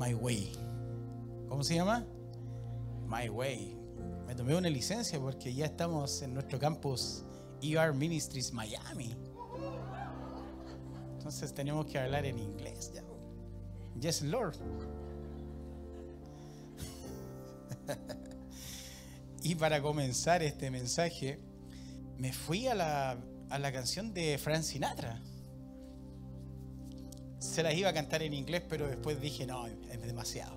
My 0.00 0.14
Way. 0.14 0.50
¿Cómo 1.46 1.62
se 1.62 1.74
llama? 1.74 2.06
My 3.06 3.28
Way. 3.28 3.76
Me 4.26 4.34
tomé 4.34 4.56
una 4.56 4.70
licencia 4.70 5.20
porque 5.20 5.52
ya 5.52 5.66
estamos 5.66 6.22
en 6.22 6.32
nuestro 6.32 6.58
campus 6.58 7.22
ER 7.60 7.92
Ministries 7.92 8.50
Miami. 8.50 9.14
Entonces 11.18 11.52
tenemos 11.52 11.84
que 11.84 11.98
hablar 11.98 12.24
en 12.24 12.38
inglés 12.38 12.92
ya. 12.94 13.02
Yes, 14.00 14.22
Lord. 14.22 14.56
y 19.42 19.54
para 19.54 19.82
comenzar 19.82 20.42
este 20.42 20.70
mensaje, 20.70 21.38
me 22.16 22.32
fui 22.32 22.68
a 22.68 22.74
la, 22.74 23.18
a 23.50 23.58
la 23.58 23.70
canción 23.70 24.14
de 24.14 24.38
Frank 24.38 24.62
Sinatra. 24.62 25.20
Se 27.50 27.64
las 27.64 27.74
iba 27.74 27.88
a 27.88 27.92
cantar 27.92 28.22
en 28.22 28.32
inglés, 28.32 28.62
pero 28.68 28.86
después 28.86 29.20
dije, 29.20 29.44
no, 29.44 29.66
es 29.66 30.02
demasiado. 30.02 30.56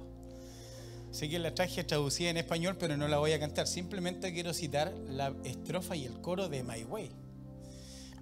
Sé 1.09 1.27
que 1.27 1.39
la 1.39 1.55
traje 1.55 1.83
traducida 1.83 2.29
en 2.29 2.37
español, 2.37 2.77
pero 2.79 2.97
no 2.97 3.07
la 3.07 3.17
voy 3.17 3.31
a 3.31 3.39
cantar. 3.39 3.67
Simplemente 3.67 4.31
quiero 4.31 4.53
citar 4.53 4.93
la 5.09 5.33
estrofa 5.43 5.95
y 5.95 6.05
el 6.05 6.21
coro 6.21 6.49
de 6.49 6.63
My 6.63 6.83
Way. 6.83 7.09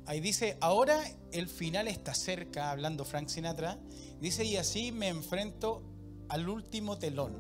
Ahí 0.05 0.21
dice, 0.21 0.57
ahora 0.61 1.01
el 1.33 1.47
final 1.47 1.89
está 1.89 2.13
cerca, 2.13 2.71
hablando 2.71 3.03
Frank 3.03 3.27
Sinatra. 3.27 3.77
Dice, 4.21 4.45
y 4.45 4.55
así 4.55 4.93
me 4.93 5.09
enfrento 5.09 5.83
al 6.29 6.47
último 6.47 6.97
telón. 6.97 7.33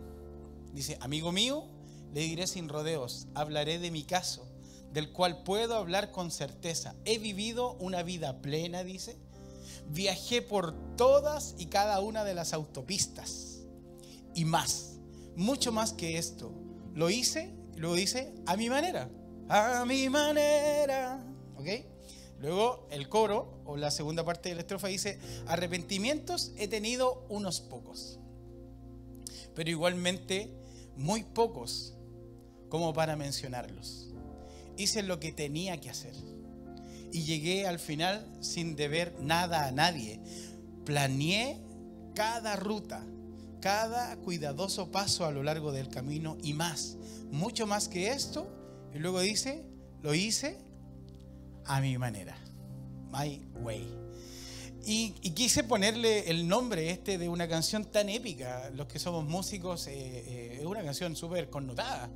Dice, 0.73 0.97
amigo 0.99 1.31
mío, 1.31 1.65
le 2.13 2.21
diré 2.21 2.45
sin 2.45 2.67
rodeos, 2.67 3.27
hablaré 3.35 3.79
de 3.79 3.89
mi 3.89 4.03
caso, 4.03 4.45
del 4.91 5.11
cual 5.13 5.43
puedo 5.43 5.75
hablar 5.75 6.11
con 6.11 6.29
certeza. 6.29 6.95
He 7.05 7.19
vivido 7.19 7.73
una 7.73 8.03
vida 8.03 8.41
plena, 8.41 8.83
dice. 8.83 9.17
Viajé 9.89 10.41
por 10.41 10.95
todas 10.95 11.55
y 11.57 11.67
cada 11.67 11.99
una 11.99 12.23
de 12.23 12.33
las 12.33 12.53
autopistas. 12.53 13.61
Y 14.33 14.45
más, 14.45 14.99
mucho 15.35 15.71
más 15.71 15.93
que 15.93 16.17
esto. 16.17 16.53
Lo 16.93 17.09
hice, 17.09 17.53
lo 17.75 17.97
hice 17.97 18.33
a 18.45 18.55
mi 18.57 18.69
manera. 18.69 19.09
A 19.49 19.85
mi 19.85 20.09
manera. 20.09 21.23
¿Ok? 21.57 21.67
Luego 22.39 22.87
el 22.89 23.07
coro 23.07 23.61
o 23.65 23.77
la 23.77 23.91
segunda 23.91 24.25
parte 24.25 24.49
de 24.49 24.55
la 24.55 24.61
estrofa 24.61 24.87
dice, 24.87 25.19
arrepentimientos 25.45 26.53
he 26.57 26.67
tenido 26.67 27.25
unos 27.29 27.61
pocos, 27.61 28.19
pero 29.53 29.69
igualmente 29.69 30.51
muy 30.95 31.23
pocos 31.23 31.93
como 32.67 32.93
para 32.93 33.15
mencionarlos. 33.15 34.09
Hice 34.75 35.03
lo 35.03 35.19
que 35.19 35.31
tenía 35.31 35.79
que 35.79 35.91
hacer 35.91 36.15
y 37.11 37.23
llegué 37.23 37.67
al 37.67 37.79
final 37.79 38.25
sin 38.41 38.75
deber 38.75 39.15
nada 39.19 39.67
a 39.67 39.71
nadie. 39.71 40.19
Planeé 40.85 41.59
cada 42.15 42.55
ruta, 42.55 43.05
cada 43.59 44.15
cuidadoso 44.17 44.91
paso 44.91 45.25
a 45.25 45.31
lo 45.31 45.43
largo 45.43 45.71
del 45.71 45.89
camino 45.89 46.37
y 46.41 46.53
más, 46.53 46.97
mucho 47.31 47.67
más 47.67 47.87
que 47.87 48.09
esto. 48.09 48.47
Y 48.93 48.99
luego 48.99 49.21
dice, 49.21 49.63
lo 50.01 50.13
hice 50.13 50.57
a 51.65 51.81
mi 51.81 51.97
manera. 51.97 52.37
My 53.11 53.41
way. 53.61 54.01
Y, 54.83 55.11
quise 55.35 55.63
ponerle 55.63 56.29
el 56.29 56.47
nombre 56.47 56.89
este 56.89 57.17
de 57.17 57.29
una 57.29 57.47
canción 57.47 57.85
tan 57.85 58.09
épica. 58.09 58.71
Los 58.71 58.87
que 58.87 58.99
somos 58.99 59.25
músicos, 59.25 59.87
eh, 59.87 59.93
eh, 59.93 60.57
es 60.59 60.65
una 60.65 60.83
canción 60.83 61.15
súper 61.15 61.49
connotada. 61.49 62.09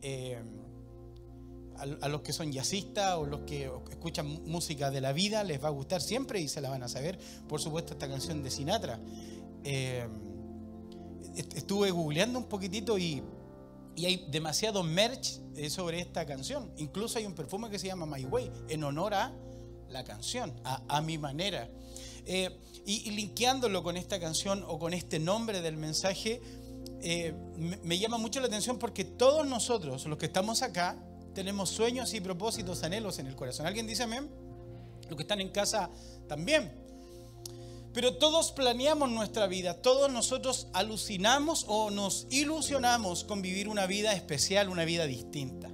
Eh, 0.00 0.38
a, 1.78 2.08
los 2.08 2.22
que 2.22 2.32
son 2.32 2.52
jazzistas 2.52 3.16
o 3.16 3.26
los 3.26 3.40
que 3.40 3.70
escuchan 3.90 4.42
música 4.46 4.90
de 4.90 5.00
la 5.00 5.12
vida 5.12 5.44
les 5.44 5.62
va 5.62 5.68
a 5.68 5.72
gustar 5.72 6.00
siempre 6.00 6.40
y 6.40 6.48
se 6.48 6.60
la 6.60 6.70
van 6.70 6.82
a 6.82 6.88
saber. 6.88 7.18
Por 7.48 7.60
supuesto, 7.60 7.92
esta 7.92 8.08
canción 8.08 8.42
de 8.42 8.50
Sinatra. 8.50 9.00
estuve 11.54 11.90
googleando 11.90 12.38
un 12.38 12.46
poquitito 12.46 12.98
y 12.98 13.22
y 13.96 14.06
hay 14.06 14.26
demasiado 14.28 14.82
merch 14.82 15.40
eh, 15.56 15.70
sobre 15.70 16.00
esta 16.00 16.26
canción. 16.26 16.70
Incluso 16.76 17.18
hay 17.18 17.26
un 17.26 17.34
perfume 17.34 17.70
que 17.70 17.78
se 17.78 17.86
llama 17.86 18.06
My 18.06 18.24
Way, 18.24 18.50
en 18.68 18.84
honor 18.84 19.14
a 19.14 19.32
la 19.88 20.04
canción, 20.04 20.52
a, 20.64 21.00
mi 21.00 21.18
manera. 21.18 21.68
Eh, 22.26 22.58
y, 22.86 23.10
linkeándolo 23.12 23.82
con 23.82 23.96
esta 23.96 24.18
canción 24.18 24.64
o 24.66 24.78
con 24.78 24.94
este 24.94 25.18
nombre 25.20 25.60
del 25.60 25.76
mensaje, 25.76 26.40
eh, 27.00 27.34
me, 27.56 27.98
llama 27.98 28.18
mucho 28.18 28.40
la 28.40 28.46
atención 28.46 28.78
porque 28.78 29.04
todos 29.04 29.46
nosotros, 29.46 30.06
los 30.06 30.18
que 30.18 30.26
estamos 30.26 30.62
acá, 30.62 30.98
tenemos 31.34 31.70
sueños 31.70 32.14
y 32.14 32.20
propósitos, 32.20 32.82
anhelos 32.82 33.18
en 33.18 33.26
el 33.26 33.36
corazón. 33.36 33.66
¿Alguien 33.66 33.86
dice 33.86 34.04
amén? 34.04 34.30
Los 35.08 35.16
que 35.16 35.22
están 35.22 35.40
en 35.40 35.50
casa 35.50 35.90
también. 36.28 36.72
Pero 37.92 38.16
todos 38.16 38.50
planeamos 38.50 39.10
nuestra 39.10 39.46
vida, 39.46 39.80
todos 39.80 40.10
nosotros 40.10 40.66
alucinamos 40.72 41.64
o 41.68 41.90
nos 41.90 42.26
ilusionamos 42.30 43.22
con 43.22 43.40
vivir 43.40 43.68
una 43.68 43.86
vida 43.86 44.14
especial, 44.14 44.68
una 44.68 44.84
vida 44.84 45.06
distinta. 45.06 45.70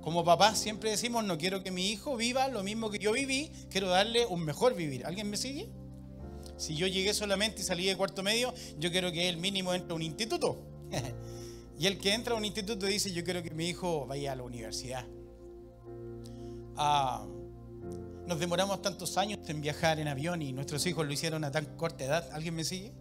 Como 0.00 0.24
papás 0.24 0.58
siempre 0.58 0.90
decimos, 0.90 1.24
no 1.24 1.36
quiero 1.36 1.62
que 1.62 1.70
mi 1.70 1.90
hijo 1.90 2.16
viva 2.16 2.48
lo 2.48 2.62
mismo 2.62 2.88
que 2.90 2.98
yo 2.98 3.12
viví, 3.12 3.52
quiero 3.68 3.90
darle 3.90 4.24
un 4.24 4.42
mejor 4.42 4.74
vivir. 4.74 5.04
¿Alguien 5.04 5.28
me 5.28 5.36
sigue? 5.36 5.68
Si 6.56 6.74
yo 6.74 6.86
llegué 6.86 7.12
solamente 7.12 7.60
y 7.60 7.64
salí 7.64 7.86
de 7.86 7.96
cuarto 7.96 8.22
medio, 8.22 8.54
yo 8.78 8.90
quiero 8.90 9.12
que 9.12 9.28
el 9.28 9.36
mínimo 9.36 9.74
entre 9.74 9.92
a 9.92 9.96
un 9.96 10.02
instituto. 10.02 10.62
y 11.80 11.86
el 11.86 11.96
que 11.96 12.12
entra 12.12 12.34
a 12.34 12.36
un 12.36 12.44
instituto 12.44 12.84
dice, 12.84 13.10
yo 13.10 13.24
quiero 13.24 13.42
que 13.42 13.52
mi 13.52 13.66
hijo 13.66 14.06
vaya 14.06 14.32
a 14.32 14.36
la 14.36 14.42
universidad. 14.42 15.06
Ah, 16.76 17.26
nos 18.26 18.38
demoramos 18.38 18.82
tantos 18.82 19.16
años 19.16 19.38
en 19.48 19.62
viajar 19.62 19.98
en 19.98 20.06
avión 20.06 20.42
y 20.42 20.52
nuestros 20.52 20.84
hijos 20.84 21.06
lo 21.06 21.12
hicieron 21.14 21.42
a 21.42 21.50
tan 21.50 21.64
corta 21.78 22.04
edad. 22.04 22.28
¿Alguien 22.32 22.54
me 22.54 22.64
sigue? 22.64 22.92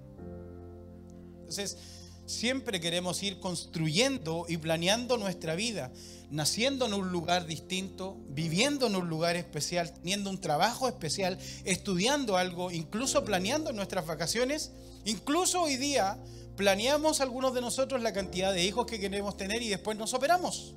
Entonces, 1.40 1.78
siempre 2.26 2.80
queremos 2.80 3.22
ir 3.22 3.42
construyendo 3.42 4.46
y 4.48 4.56
planeando 4.56 5.18
nuestra 5.18 5.56
vida, 5.56 5.92
naciendo 6.32 6.86
en 6.86 6.94
un 6.94 7.12
lugar 7.12 7.48
distinto, 7.48 8.16
viviendo 8.30 8.88
en 8.88 8.96
un 8.96 9.10
lugar 9.10 9.36
especial, 9.36 9.94
teniendo 9.94 10.30
un 10.30 10.40
trabajo 10.40 10.88
especial, 10.88 11.38
estudiando 11.66 12.38
algo, 12.38 12.72
incluso 12.72 13.26
planeando 13.26 13.74
nuestras 13.74 14.06
vacaciones. 14.06 14.72
Incluso 15.04 15.64
hoy 15.64 15.76
día 15.76 16.18
planeamos 16.60 17.22
algunos 17.22 17.54
de 17.54 17.62
nosotros 17.62 18.02
la 18.02 18.12
cantidad 18.12 18.52
de 18.52 18.66
hijos 18.66 18.86
que 18.86 19.00
queremos 19.00 19.38
tener 19.38 19.62
y 19.62 19.70
después 19.70 19.98
nos 19.98 20.14
operamos. 20.14 20.76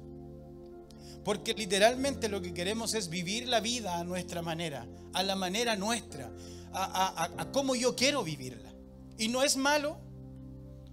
Porque 1.24 1.54
literalmente 1.54 2.28
lo 2.28 2.40
que 2.40 2.54
queremos 2.54 2.94
es 2.94 3.08
vivir 3.08 3.48
la 3.48 3.58
vida 3.58 3.98
a 3.98 4.04
nuestra 4.04 4.42
manera, 4.42 4.86
a 5.12 5.24
la 5.24 5.34
manera 5.34 5.74
nuestra, 5.74 6.30
a, 6.72 7.48
cómo 7.52 7.74
yo 7.74 7.96
quiero 7.96 8.22
vivirla. 8.22 8.72
Y 9.18 9.26
no 9.26 9.42
es 9.42 9.56
malo 9.56 9.98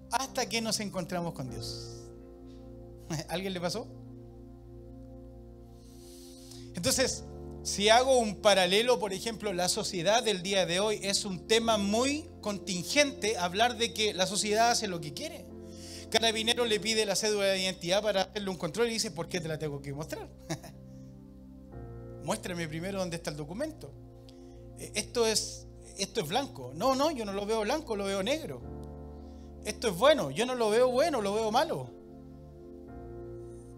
hasta 0.09 0.49
que 0.49 0.59
nos 0.59 0.79
encontramos 0.79 1.35
con 1.35 1.51
Dios. 1.51 2.07
¿Alguien 3.29 3.53
le 3.53 3.61
pasó? 3.61 3.85
Entonces, 6.73 7.25
si 7.61 7.89
hago 7.89 8.17
un 8.17 8.37
paralelo, 8.37 8.97
por 8.97 9.13
ejemplo, 9.13 9.53
la 9.53 9.69
sociedad 9.69 10.23
del 10.23 10.41
día 10.41 10.65
de 10.65 10.79
hoy 10.79 10.99
es 11.03 11.25
un 11.25 11.47
tema 11.47 11.77
muy 11.77 12.27
contingente 12.41 13.37
hablar 13.37 13.77
de 13.77 13.93
que 13.93 14.13
la 14.13 14.27
sociedad 14.27 14.71
hace 14.71 14.87
lo 14.87 15.01
que 15.01 15.13
quiere. 15.13 15.45
Carabinero 16.09 16.65
le 16.65 16.79
pide 16.79 17.05
la 17.05 17.15
cédula 17.15 17.45
de 17.45 17.61
identidad 17.61 18.01
para 18.01 18.23
hacerle 18.23 18.49
un 18.49 18.57
control 18.57 18.87
y 18.87 18.93
dice, 18.93 19.11
¿por 19.11 19.29
qué 19.29 19.39
te 19.39 19.47
la 19.47 19.59
tengo 19.59 19.81
que 19.81 19.93
mostrar? 19.93 20.27
Muéstrame 22.23 22.67
primero 22.67 22.99
dónde 22.99 23.17
está 23.17 23.29
el 23.29 23.37
documento. 23.37 23.91
E, 24.79 24.91
esto 24.95 25.25
es, 25.25 25.67
esto 25.97 26.21
es 26.21 26.27
blanco. 26.27 26.71
No, 26.75 26.95
no, 26.95 27.11
yo 27.11 27.25
no 27.25 27.33
lo 27.33 27.45
veo 27.45 27.61
blanco, 27.61 27.95
lo 27.95 28.05
veo 28.05 28.23
negro. 28.23 28.61
Esto 29.65 29.89
es 29.89 29.97
bueno, 29.97 30.31
yo 30.31 30.45
no 30.45 30.55
lo 30.55 30.69
veo 30.69 30.89
bueno, 30.89 31.21
lo 31.21 31.33
veo 31.33 31.51
malo. 31.51 31.89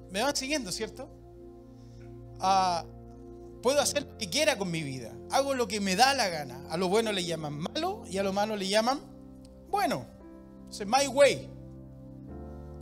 Me 0.10 0.22
van 0.22 0.36
siguiendo, 0.36 0.72
¿cierto? 0.72 1.10
Ah, 2.40 2.86
puedo 3.62 3.82
hacer 3.82 4.04
lo 4.04 4.18
que 4.18 4.30
quiera 4.30 4.58
con 4.58 4.72
mi 4.72 4.84
vida. 4.84 5.14
Hago 5.32 5.54
lo 5.54 5.68
que 5.68 5.80
me 5.80 5.96
da 5.96 6.14
la 6.14 6.30
gana. 6.30 6.62
A 6.70 6.78
lo 6.78 6.88
bueno 6.90 7.12
le 7.12 7.24
llaman 7.24 7.58
malo 7.58 8.04
y 8.10 8.18
a 8.18 8.24
lo 8.24 8.34
malo 8.34 8.56
le 8.56 8.68
llaman 8.68 9.00
bueno. 9.70 10.06
Es 10.70 10.86
my 10.86 11.08
way 11.08 11.50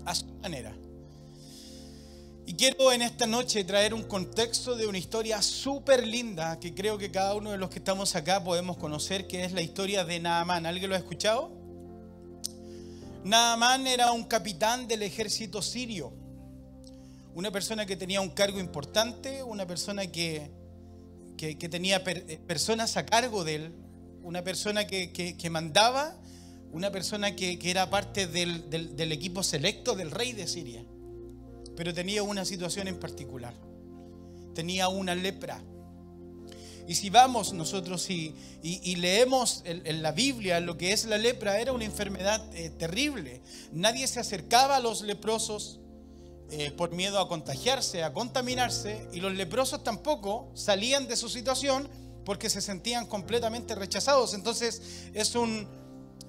a 0.05 0.15
su 0.15 0.25
manera. 0.41 0.75
Y 2.45 2.55
quiero 2.55 2.91
en 2.91 3.03
esta 3.03 3.27
noche 3.27 3.63
traer 3.63 3.93
un 3.93 4.01
contexto 4.01 4.75
de 4.75 4.87
una 4.87 4.97
historia 4.97 5.39
súper 5.39 6.07
linda 6.07 6.59
que 6.59 6.73
creo 6.73 6.97
que 6.97 7.11
cada 7.11 7.35
uno 7.35 7.51
de 7.51 7.59
los 7.59 7.69
que 7.69 7.77
estamos 7.77 8.15
acá 8.15 8.43
podemos 8.43 8.77
conocer, 8.77 9.27
que 9.27 9.45
es 9.45 9.51
la 9.51 9.61
historia 9.61 10.03
de 10.03 10.19
Naamán. 10.19 10.65
¿Alguien 10.65 10.89
lo 10.89 10.95
ha 10.95 10.99
escuchado? 10.99 11.51
Naamán 13.23 13.85
era 13.85 14.11
un 14.13 14.23
capitán 14.23 14.87
del 14.87 15.03
ejército 15.03 15.61
sirio, 15.61 16.11
una 17.35 17.51
persona 17.51 17.85
que 17.85 17.95
tenía 17.95 18.19
un 18.21 18.29
cargo 18.29 18.59
importante, 18.59 19.43
una 19.43 19.67
persona 19.67 20.07
que, 20.07 20.49
que, 21.39 21.69
tenía 21.69 22.03
eh, 22.05 22.39
personas 22.45 22.97
a 22.97 23.05
cargo 23.05 23.43
de 23.43 23.55
él, 23.55 23.71
una 24.23 24.43
persona 24.43 24.85
que, 24.85 25.11
que 25.11 25.49
mandaba 25.49 26.19
una 26.71 26.91
persona 26.91 27.35
que, 27.35 27.57
era 27.63 27.89
parte 27.89 28.27
del, 28.27 29.11
equipo 29.11 29.43
selecto 29.43 29.95
del 29.95 30.11
rey 30.11 30.33
de 30.33 30.47
Siria, 30.47 30.83
pero 31.75 31.93
tenía 31.93 32.23
una 32.23 32.45
situación 32.45 32.87
en 32.87 32.99
particular. 32.99 33.53
Tenía 34.53 34.87
una 34.89 35.15
lepra. 35.15 35.61
Y 36.87 36.95
si 36.95 37.09
vamos 37.09 37.53
nosotros 37.53 38.09
y, 38.09 38.35
y, 38.63 38.95
leemos 38.95 39.61
en, 39.65 40.01
la 40.01 40.11
Biblia 40.11 40.59
lo 40.59 40.77
que 40.77 40.91
es 40.91 41.05
la 41.05 41.17
lepra, 41.17 41.59
era 41.59 41.71
una 41.71 41.85
enfermedad 41.85 42.43
eh, 42.55 42.71
terrible. 42.71 43.41
Nadie 43.71 44.07
se 44.07 44.19
acercaba 44.19 44.77
a 44.77 44.79
los 44.79 45.01
leprosos 45.01 45.79
eh, 46.51 46.71
por 46.71 46.91
miedo 46.91 47.19
a 47.19 47.27
contagiarse, 47.27 48.03
a 48.03 48.13
contaminarse, 48.13 49.07
y 49.13 49.19
los 49.19 49.33
leprosos 49.33 49.83
tampoco 49.83 50.49
salían 50.53 51.07
de 51.07 51.15
su 51.15 51.29
situación 51.29 51.87
porque 52.25 52.49
se 52.49 52.61
sentían 52.61 53.05
completamente 53.05 53.75
rechazados. 53.75 54.33
Entonces 54.33 54.81
es 55.13 55.35
un, 55.35 55.67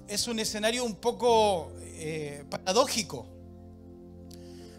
es 0.07 0.27
un 0.27 0.39
escenario 0.39 0.83
un 0.83 0.95
poco 0.95 1.71
eh, 1.79 2.43
paradójico. 2.49 3.27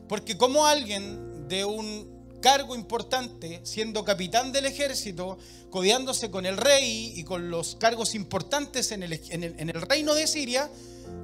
Porque 0.09 0.37
como 0.37 0.67
alguien 0.67 1.49
de 1.49 1.65
un 1.65 2.39
cargo 2.41 2.75
importante, 2.75 3.61
siendo 3.63 4.05
capitán 4.05 4.53
del 4.53 4.67
ejército, 4.67 5.39
codeándose 5.71 6.31
con 6.31 6.45
el 6.45 6.57
rey 6.57 7.15
y 7.17 7.25
con 7.25 7.51
los 7.51 7.77
cargos 7.77 8.15
importantes 8.15 8.93
en 8.93 9.05
el, 9.05 9.13
en 9.31 9.71
el, 9.71 9.81
reino 9.81 10.15
de 10.15 10.27
Siria, 10.27 10.69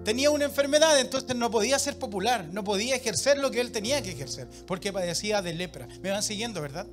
tenía 0.04 0.30
una 0.30 0.46
enfermedad, 0.46 0.98
entonces 0.98 1.36
no 1.36 1.50
podía 1.50 1.78
ser 1.78 1.98
popular, 1.98 2.48
no 2.52 2.64
podía 2.64 2.96
ejercer 2.96 3.38
lo 3.38 3.50
que 3.50 3.60
él 3.60 3.72
tenía 3.72 4.02
que 4.02 4.12
ejercer, 4.12 4.48
porque 4.66 4.92
padecía 4.92 5.42
de 5.42 5.54
lepra. 5.54 5.88
Me 6.02 6.10
van 6.10 6.22
siguiendo, 6.22 6.60
¿verdad? 6.62 6.86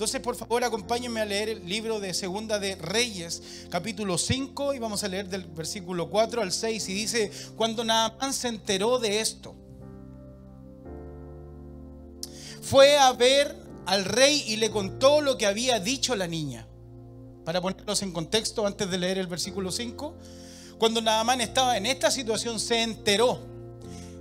Entonces, 0.00 0.20
por 0.22 0.34
favor, 0.34 0.64
acompáñenme 0.64 1.20
a 1.20 1.26
leer 1.26 1.50
el 1.50 1.68
libro 1.68 2.00
de 2.00 2.14
Segunda 2.14 2.58
de 2.58 2.74
Reyes, 2.74 3.66
capítulo 3.68 4.16
5, 4.16 4.72
y 4.72 4.78
vamos 4.78 5.04
a 5.04 5.08
leer 5.08 5.28
del 5.28 5.44
versículo 5.44 6.08
4 6.08 6.40
al 6.40 6.52
6, 6.52 6.88
y 6.88 6.94
dice, 6.94 7.30
cuando 7.54 7.84
Naamán 7.84 8.32
se 8.32 8.48
enteró 8.48 8.98
de 8.98 9.20
esto, 9.20 9.54
fue 12.62 12.96
a 12.96 13.12
ver 13.12 13.54
al 13.84 14.04
rey 14.04 14.44
y 14.46 14.56
le 14.56 14.70
contó 14.70 15.20
lo 15.20 15.36
que 15.36 15.44
había 15.44 15.80
dicho 15.80 16.14
la 16.16 16.26
niña. 16.26 16.66
Para 17.44 17.60
ponernos 17.60 18.00
en 18.02 18.12
contexto, 18.12 18.66
antes 18.66 18.90
de 18.90 18.96
leer 18.96 19.18
el 19.18 19.26
versículo 19.26 19.70
5, 19.70 20.16
cuando 20.80 21.02
Naamán 21.02 21.42
estaba 21.42 21.76
en 21.76 21.84
esta 21.84 22.10
situación, 22.10 22.58
se 22.58 22.82
enteró. 22.82 23.38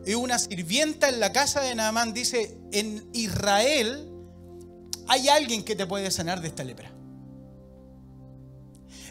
Y 0.05 0.13
una 0.13 0.37
sirvienta 0.37 1.07
en 1.07 1.21
la 1.21 1.31
casa 1.31 1.61
de 1.61 1.73
Naamán 1.73 2.13
dice, 2.13 2.57
en 2.73 3.09
Israel 3.13 4.11
hay 5.07 5.29
alguien 5.29 5.63
que 5.63 5.77
te 5.77 5.87
puede 5.87 6.11
sanar 6.11 6.41
de 6.41 6.49
esta 6.49 6.65
lepra. 6.65 6.91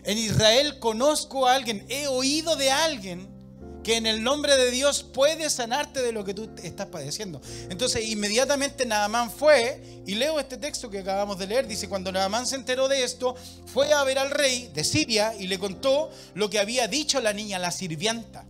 En 0.05 0.19
Israel 0.19 0.79
conozco 0.79 1.47
a 1.47 1.55
alguien, 1.55 1.87
he 1.89 2.07
oído 2.07 2.55
de 2.55 2.71
alguien 2.71 3.27
que 3.83 3.97
en 3.97 4.07
el 4.07 4.23
nombre 4.23 4.57
de 4.57 4.71
Dios 4.71 5.03
puede 5.03 5.49
sanarte 5.51 6.03
de 6.03 6.13
lo 6.13 6.25
que 6.25 6.35
tú 6.35 6.51
estás 6.63 6.87
padeciendo. 6.87 7.41
Entonces 7.71 8.07
inmediatamente 8.07 8.87
Naamán 8.87 9.31
fue, 9.31 10.03
y 10.07 10.15
leo 10.15 10.39
este 10.41 10.57
texto 10.57 10.91
que 10.91 11.01
acabamos 11.01 11.39
de 11.39 11.47
leer, 11.47 11.67
dice, 11.67 11.89
cuando 11.89 12.13
Naamán 12.13 12.47
se 12.47 12.57
enteró 12.57 12.89
de 12.89 13.05
esto, 13.05 13.35
fue 13.67 13.93
a 13.93 14.05
ver 14.05 14.19
al 14.19 14.31
rey 14.31 14.71
de 14.75 14.85
Siria 14.85 15.35
y 15.39 15.47
le 15.47 15.59
contó 15.59 16.11
lo 16.35 16.51
que 16.51 16.59
había 16.59 16.89
dicho 16.89 17.21
la 17.21 17.33
niña, 17.33 17.59
la 17.59 17.71
sirvienta. 17.71 18.45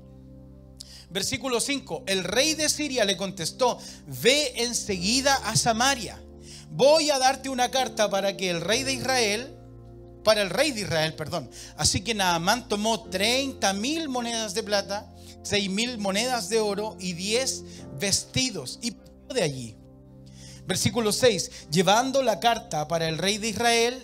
Versículo 1.11 1.61
5, 1.61 2.05
el 2.07 2.25
rey 2.25 2.55
de 2.55 2.69
Siria 2.69 3.05
le 3.05 3.17
contestó, 3.17 3.79
ve 4.07 4.53
enseguida 4.57 5.35
a 5.35 5.57
Samaria, 5.57 6.21
voy 6.71 7.11
a 7.11 7.19
darte 7.19 7.49
una 7.49 7.71
carta 7.71 8.11
para 8.11 8.37
que 8.37 8.51
el 8.51 8.61
rey 8.61 8.83
de 8.83 8.93
Israel 8.93 9.55
para 10.29 10.43
el 10.43 10.51
rey 10.51 10.73
de 10.73 10.83
Israel, 10.83 11.15
perdón. 11.15 11.49
Así 11.79 12.03
que 12.03 12.13
Naamán 12.15 12.69
tomó 12.69 13.05
30 13.05 13.73
mil 13.73 14.11
monedas 14.11 14.53
de 14.53 14.63
plata 14.63 15.11
seis 15.49 15.71
mil 15.71 15.99
monedas 15.99 16.49
de 16.49 16.61
oro 16.61 16.97
y 17.01 17.15
diez 17.15 17.65
vestidos. 17.99 18.79
Y 18.83 18.95
de 19.33 19.43
allí. 19.43 19.77
Versículo 20.67 21.13
6. 21.13 21.69
Llevando 21.71 22.23
la 22.23 22.41
carta 22.41 22.87
para 22.89 23.09
el 23.09 23.17
rey 23.17 23.39
de 23.39 23.49
Israel, 23.49 24.03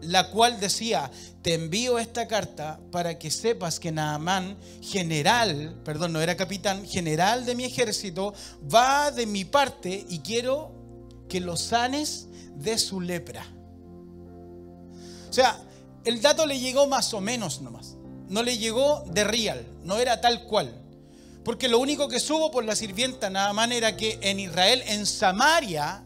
la 0.00 0.30
cual 0.30 0.58
decía, 0.60 1.10
te 1.42 1.54
envío 1.54 1.98
esta 1.98 2.26
carta 2.26 2.80
para 2.90 3.18
que 3.18 3.30
sepas 3.30 3.78
que 3.78 3.92
Naamán, 3.92 4.56
general, 4.80 5.80
perdón, 5.84 6.12
no 6.14 6.20
era 6.20 6.36
capitán, 6.36 6.86
general 6.86 7.44
de 7.44 7.54
mi 7.54 7.64
ejército, 7.64 8.32
va 8.72 9.10
de 9.10 9.26
mi 9.26 9.44
parte 9.44 10.06
y 10.08 10.20
quiero 10.20 10.72
que 11.28 11.40
lo 11.40 11.56
sanes 11.56 12.28
de 12.56 12.78
su 12.78 13.00
lepra. 13.00 13.46
O 15.28 15.32
sea, 15.32 15.60
el 16.04 16.22
dato 16.22 16.46
le 16.46 16.58
llegó 16.58 16.86
más 16.86 17.12
o 17.12 17.20
menos 17.20 17.60
nomás. 17.60 17.96
No 18.28 18.42
le 18.42 18.56
llegó 18.56 19.04
de 19.10 19.24
real, 19.24 19.66
no 19.82 19.98
era 19.98 20.20
tal 20.20 20.44
cual. 20.44 20.85
Porque 21.46 21.68
lo 21.68 21.78
único 21.78 22.08
que 22.08 22.18
subo 22.18 22.50
por 22.50 22.64
la 22.64 22.74
sirvienta 22.74 23.30
nada 23.30 23.52
más 23.52 23.70
era 23.70 23.96
que 23.96 24.18
en 24.20 24.40
Israel, 24.40 24.82
en 24.84 25.06
Samaria, 25.06 26.02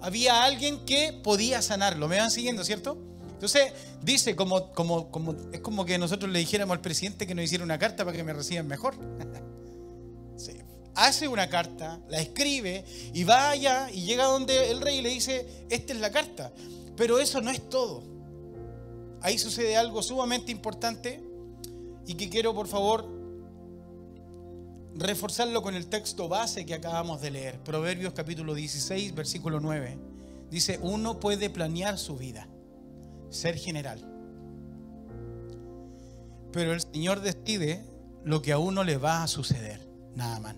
había 0.00 0.44
alguien 0.44 0.84
que 0.84 1.12
podía 1.12 1.60
sanarlo. 1.62 2.06
¿Me 2.06 2.20
van 2.20 2.30
siguiendo, 2.30 2.62
cierto? 2.62 2.96
Entonces, 3.32 3.72
dice, 4.04 4.36
como, 4.36 4.70
como, 4.70 5.10
como, 5.10 5.34
es 5.50 5.60
como 5.62 5.84
que 5.84 5.98
nosotros 5.98 6.30
le 6.30 6.38
dijéramos 6.38 6.76
al 6.76 6.80
presidente 6.80 7.26
que 7.26 7.34
nos 7.34 7.44
hiciera 7.44 7.64
una 7.64 7.76
carta 7.76 8.04
para 8.04 8.16
que 8.16 8.22
me 8.22 8.32
reciban 8.32 8.68
mejor. 8.68 8.94
Hace 10.94 11.26
una 11.26 11.48
carta, 11.48 11.98
la 12.08 12.20
escribe 12.20 12.84
y 13.12 13.24
va 13.24 13.50
allá 13.50 13.90
y 13.92 14.02
llega 14.02 14.26
donde 14.26 14.70
el 14.70 14.80
rey 14.80 15.02
le 15.02 15.08
dice, 15.08 15.66
esta 15.70 15.92
es 15.92 15.98
la 15.98 16.12
carta. 16.12 16.52
Pero 16.96 17.18
eso 17.18 17.40
no 17.40 17.50
es 17.50 17.68
todo. 17.68 18.04
Ahí 19.22 19.38
sucede 19.38 19.76
algo 19.76 20.04
sumamente 20.04 20.52
importante 20.52 21.20
y 22.06 22.14
que 22.14 22.30
quiero, 22.30 22.54
por 22.54 22.68
favor, 22.68 23.17
reforzarlo 24.98 25.62
con 25.62 25.76
el 25.76 25.86
texto 25.86 26.28
base 26.28 26.66
que 26.66 26.74
acabamos 26.74 27.20
de 27.20 27.30
leer, 27.30 27.60
Proverbios 27.60 28.12
capítulo 28.14 28.54
16, 28.54 29.14
versículo 29.14 29.60
9. 29.60 29.96
Dice, 30.50 30.78
uno 30.82 31.20
puede 31.20 31.50
planear 31.50 31.98
su 31.98 32.16
vida, 32.16 32.48
ser 33.30 33.56
general, 33.56 34.04
pero 36.52 36.72
el 36.72 36.80
Señor 36.80 37.20
decide 37.20 37.84
lo 38.24 38.42
que 38.42 38.52
a 38.52 38.58
uno 38.58 38.82
le 38.82 38.96
va 38.96 39.22
a 39.22 39.28
suceder, 39.28 39.86
nada 40.16 40.40
más. 40.40 40.56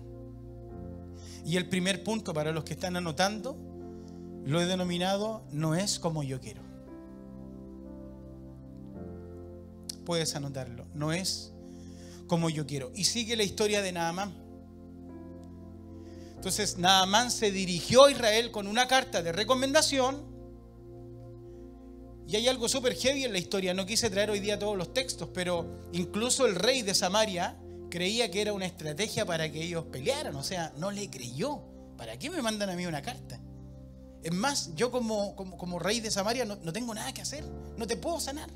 Y 1.45 1.57
el 1.57 1.69
primer 1.69 2.03
punto 2.03 2.33
para 2.33 2.51
los 2.51 2.63
que 2.63 2.73
están 2.73 2.95
anotando, 2.95 3.57
lo 4.45 4.59
he 4.59 4.65
denominado, 4.65 5.43
no 5.51 5.75
es 5.75 5.99
como 5.99 6.23
yo 6.23 6.39
quiero. 6.39 6.61
Puedes 10.05 10.35
anotarlo, 10.35 10.87
no 10.95 11.11
es 11.11 11.53
como 12.31 12.49
yo 12.49 12.65
quiero. 12.65 12.93
Y 12.95 13.03
sigue 13.03 13.35
la 13.35 13.43
historia 13.43 13.81
de 13.81 13.91
Naamán. 13.91 14.33
Entonces 16.37 16.77
Naamán 16.77 17.29
se 17.29 17.51
dirigió 17.51 18.05
a 18.05 18.11
Israel 18.11 18.51
con 18.51 18.67
una 18.67 18.87
carta 18.87 19.21
de 19.21 19.33
recomendación. 19.33 20.23
Y 22.29 22.37
hay 22.37 22.47
algo 22.47 22.69
súper 22.69 22.95
heavy 22.95 23.25
en 23.25 23.33
la 23.33 23.37
historia. 23.37 23.73
No 23.73 23.85
quise 23.85 24.09
traer 24.09 24.29
hoy 24.29 24.39
día 24.39 24.57
todos 24.57 24.77
los 24.77 24.93
textos, 24.93 25.27
pero 25.33 25.89
incluso 25.91 26.45
el 26.45 26.55
rey 26.55 26.83
de 26.83 26.95
Samaria 26.95 27.57
creía 27.89 28.31
que 28.31 28.41
era 28.41 28.53
una 28.53 28.65
estrategia 28.65 29.25
para 29.25 29.51
que 29.51 29.61
ellos 29.61 29.83
pelearan. 29.91 30.33
O 30.37 30.43
sea, 30.43 30.71
no 30.77 30.89
le 30.89 31.09
creyó. 31.09 31.59
¿Para 31.97 32.17
qué 32.17 32.29
me 32.29 32.41
mandan 32.41 32.69
a 32.69 32.77
mí 32.77 32.85
una 32.85 33.01
carta? 33.01 33.41
Es 34.23 34.31
más, 34.31 34.73
yo 34.75 34.89
como, 34.89 35.35
como, 35.35 35.79
rey 35.79 35.99
de 35.99 36.09
Samaria 36.09 36.45
no, 36.45 36.55
no 36.55 36.71
tengo 36.71 36.93
nada 36.93 37.13
que 37.13 37.23
hacer. 37.23 37.43
No 37.75 37.85
te 37.87 37.97
puedo 37.97 38.21
sanar. 38.21 38.49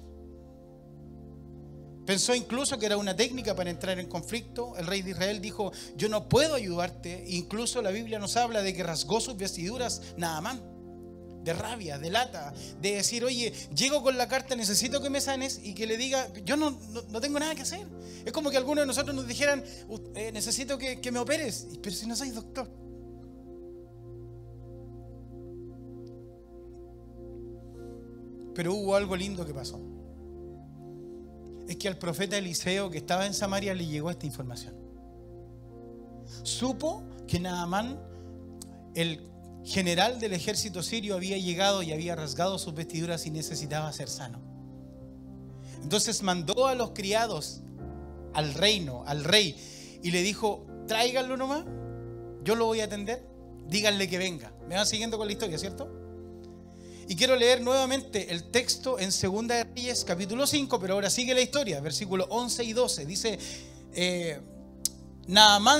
Pensó 2.05 2.35
incluso 2.35 2.77
que 2.77 2.85
era 2.85 2.97
una 2.97 3.15
técnica 3.15 3.55
para 3.55 3.69
entrar 3.69 3.99
en 3.99 4.07
conflicto. 4.07 4.77
El 4.77 4.85
rey 4.85 5.01
de 5.01 5.11
Israel 5.11 5.41
dijo, 5.41 5.71
yo 5.95 6.07
no 6.07 6.29
puedo 6.29 6.53
ayudarte. 6.53 7.25
Incluso 7.27 7.81
la 7.81 7.91
Biblia 7.91 8.19
nos 8.19 8.37
habla 8.37 8.61
de 8.61 8.73
que 8.73 8.83
rasgó 8.83 9.19
sus 9.19 9.35
vestiduras 9.35 10.01
nada 10.17 10.39
más. 10.41 10.59
De 11.43 11.53
rabia, 11.53 11.99
de 11.99 12.09
lata, 12.09 12.55
de 12.81 12.95
decir, 12.95 13.23
oye, 13.23 13.53
llego 13.75 14.01
con 14.01 14.17
la 14.17 14.27
carta, 14.27 14.55
necesito 14.55 14.99
que 14.99 15.11
me 15.11 15.21
sanes 15.21 15.59
y 15.63 15.75
que 15.75 15.85
le 15.85 15.95
diga, 15.95 16.27
yo 16.43 16.57
no, 16.57 16.75
no, 17.09 17.21
tengo 17.21 17.37
nada 17.37 17.53
que 17.53 17.61
hacer. 17.61 17.85
Es 18.25 18.31
como 18.31 18.49
que 18.49 18.57
algunos 18.57 18.81
de 18.81 18.87
nosotros 18.87 19.15
nos 19.15 19.27
dijeran, 19.27 19.63
eh, 20.15 20.31
necesito 20.31 20.79
que, 20.79 20.99
que 20.99 21.11
me 21.11 21.19
operes, 21.19 21.67
pero 21.83 21.95
si 21.95 22.07
no 22.07 22.15
soy 22.15 22.31
doctor. 22.31 22.67
Pero 28.55 28.73
hubo 28.73 28.95
algo 28.95 29.15
lindo 29.15 29.45
que 29.45 29.53
pasó 29.53 29.79
es 31.67 31.77
que 31.77 31.87
al 31.87 31.97
profeta 31.97 32.37
Eliseo 32.37 32.89
que 32.89 32.97
estaba 32.97 33.25
en 33.25 33.33
Samaria 33.33 33.73
le 33.73 33.85
llegó 33.85 34.11
esta 34.11 34.25
información. 34.25 34.75
Supo 36.43 37.03
que 37.27 37.39
Naamán, 37.39 37.99
el 38.93 39.27
general 39.63 40.19
del 40.19 40.33
ejército 40.33 40.83
sirio, 40.83 41.15
había 41.15 41.37
llegado 41.37 41.81
y 41.81 41.91
había 41.91 42.15
rasgado 42.15 42.59
sus 42.59 42.73
vestiduras 42.73 43.25
y 43.25 43.31
necesitaba 43.31 43.91
ser 43.93 44.09
sano. 44.09 44.39
Entonces 45.81 46.23
mandó 46.23 46.67
a 46.67 46.75
los 46.75 46.91
criados 46.91 47.61
al 48.33 48.53
reino, 48.53 49.03
al 49.07 49.23
rey, 49.23 49.55
y 50.03 50.11
le 50.11 50.21
dijo, 50.21 50.65
tráiganlo 50.87 51.37
nomás, 51.37 51.63
yo 52.43 52.55
lo 52.55 52.65
voy 52.65 52.81
a 52.81 52.85
atender, 52.85 53.25
díganle 53.67 54.07
que 54.07 54.17
venga. 54.17 54.53
Me 54.67 54.75
van 54.75 54.85
siguiendo 54.85 55.17
con 55.17 55.27
la 55.27 55.33
historia, 55.33 55.57
¿cierto? 55.57 56.04
Y 57.07 57.15
quiero 57.15 57.35
leer 57.35 57.61
nuevamente 57.61 58.31
el 58.31 58.45
texto 58.45 58.97
en 58.97 59.11
Segunda 59.11 59.55
de 59.55 59.63
Reyes, 59.65 60.03
capítulo 60.03 60.47
5, 60.47 60.79
pero 60.79 60.95
ahora 60.95 61.11
sigue 61.11 61.35
la 61.35 61.41
historia, 61.41 61.79
versículos 61.79 62.25
11 62.31 62.63
y 62.63 62.73
12. 62.73 63.05
Dice, 63.05 63.39
eh, 63.93 64.41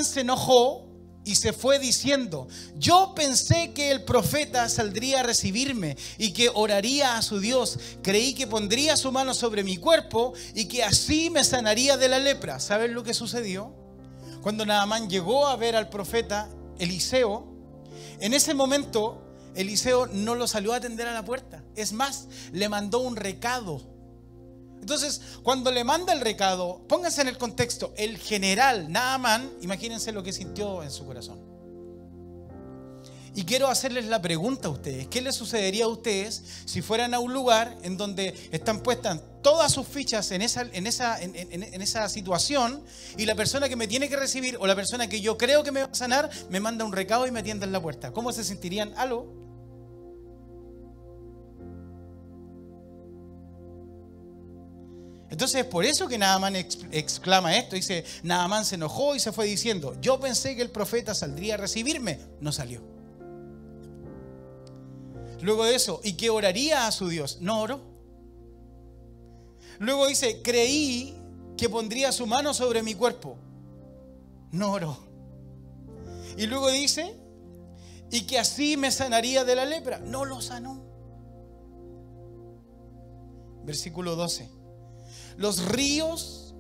se 0.04 0.22
enojó 0.22 0.86
y 1.24 1.34
se 1.34 1.52
fue 1.52 1.80
diciendo, 1.80 2.48
yo 2.76 3.14
pensé 3.16 3.72
que 3.74 3.90
el 3.90 4.04
profeta 4.04 4.70
saldría 4.70 5.22
a 5.22 5.24
recibirme 5.24 5.98
y 6.20 6.32
que 6.32 6.52
oraría 6.54 7.18
a 7.18 7.24
su 7.24 7.40
Dios. 7.40 7.80
Creí 8.04 8.36
que 8.36 8.46
pondría 8.46 8.96
su 8.96 9.12
mano 9.12 9.34
sobre 9.34 9.64
mi 9.64 9.78
cuerpo 9.78 10.34
y 10.54 10.66
que 10.66 10.84
así 10.84 11.32
me 11.32 11.44
sanaría 11.44 11.98
de 11.98 12.08
la 12.08 12.20
lepra. 12.20 12.60
¿Saben 12.60 12.94
lo 12.94 13.04
que 13.04 13.16
sucedió? 13.16 13.74
Cuando 14.44 14.64
Naamán 14.64 15.10
llegó 15.10 15.48
a 15.48 15.56
ver 15.56 15.76
al 15.76 15.90
profeta 15.90 16.48
Eliseo, 16.78 17.52
en 18.20 18.36
ese 18.36 18.54
momento 18.54 19.25
Eliseo 19.56 20.08
no 20.08 20.36
lo 20.36 20.48
salió 20.48 20.74
a 20.74 20.78
atender 20.78 21.08
a 21.08 21.14
la 21.14 21.26
puerta. 21.26 21.64
Es 21.76 21.94
más, 21.94 22.28
le 22.52 22.70
mandó 22.70 23.00
un 23.00 23.16
recado 23.16 23.96
entonces, 24.86 25.20
cuando 25.42 25.72
le 25.72 25.84
manda 25.84 26.14
el 26.14 26.22
recado, 26.22 26.86
pónganse 26.88 27.22
en 27.22 27.28
el 27.28 27.40
contexto, 27.40 27.92
el 27.98 28.20
general 28.20 28.92
Naaman, 28.92 29.50
imagínense 29.62 30.12
lo 30.12 30.22
que 30.22 30.32
sintió 30.32 30.84
en 30.84 30.92
su 30.92 31.08
corazón. 31.08 31.40
Y 33.34 33.46
quiero 33.46 33.68
hacerles 33.68 34.06
la 34.06 34.22
pregunta 34.22 34.68
a 34.68 34.72
ustedes, 34.72 35.08
¿qué 35.08 35.22
les 35.22 35.36
sucedería 35.36 35.86
a 35.86 35.88
ustedes 35.88 36.44
si 36.66 36.84
fueran 36.84 37.16
a 37.16 37.20
un 37.20 37.34
lugar 37.34 37.76
en 37.82 37.98
donde 37.98 38.36
están 38.52 38.82
puestas 38.82 39.22
todas 39.42 39.72
sus 39.72 39.88
fichas 39.88 40.30
en 40.30 40.44
esa, 40.44 42.08
situación 42.08 42.84
y 43.18 43.26
la 43.26 43.34
persona 43.34 43.68
que 43.68 43.76
me 43.76 43.88
tiene 43.88 44.08
que 44.08 44.18
recibir 44.18 44.56
o 44.60 44.68
la 44.68 44.76
persona 44.76 45.10
que 45.10 45.20
yo 45.20 45.36
creo 45.36 45.64
que 45.64 45.72
me 45.72 45.82
va 45.82 45.90
a 45.92 45.96
sanar 45.96 46.30
me 46.52 46.60
manda 46.60 46.86
un 46.86 46.92
recado 46.92 47.26
y 47.26 47.32
me 47.32 47.40
atiende 47.40 47.66
en 47.66 47.72
la 47.72 47.82
puerta? 47.82 48.12
¿Cómo 48.12 48.32
se 48.32 48.44
sentirían? 48.44 48.94
¿Aló? 48.98 49.45
Entonces 55.36 55.64
es 55.64 55.68
por 55.68 55.84
eso 55.84 56.08
que 56.08 56.18
Naamán 56.18 56.56
exclama 56.56 57.58
esto. 57.58 57.76
Dice, 57.76 58.06
Naamán 58.24 58.64
se 58.64 58.76
enojó 58.76 59.18
y 59.18 59.20
se 59.20 59.34
fue 59.34 59.46
diciendo, 59.46 59.94
yo 60.00 60.18
pensé 60.18 60.56
que 60.56 60.62
el 60.62 60.70
profeta 60.70 61.14
saldría 61.14 61.56
a 61.56 61.58
recibirme. 61.58 62.22
No 62.40 62.54
salió. 62.54 62.80
Luego 65.42 65.66
de 65.66 65.76
eso, 65.76 66.00
y 66.06 66.14
que 66.14 66.30
oraría 66.30 66.88
a 66.88 66.92
su 66.94 67.10
Dios. 67.10 67.40
No 67.42 67.60
oró. 67.60 67.82
Luego 69.80 70.08
dice, 70.08 70.42
creí 70.42 71.14
que 71.58 71.68
pondría 71.68 72.14
su 72.14 72.26
mano 72.26 72.54
sobre 72.54 72.82
mi 72.82 72.96
cuerpo. 72.96 73.36
No 74.52 74.72
oró. 74.72 74.98
Y 76.38 76.46
luego 76.46 76.72
dice, 76.72 77.14
y 78.10 78.22
que 78.22 78.40
así 78.40 78.78
me 78.78 78.90
sanaría 78.90 79.44
de 79.44 79.56
la 79.58 79.66
lepra. 79.66 80.00
No 80.00 80.24
lo 80.24 80.40
sanó. 80.40 80.82
Versículo 83.66 84.16
12 84.16 84.55
los 85.38 85.66
ríos 85.66 86.54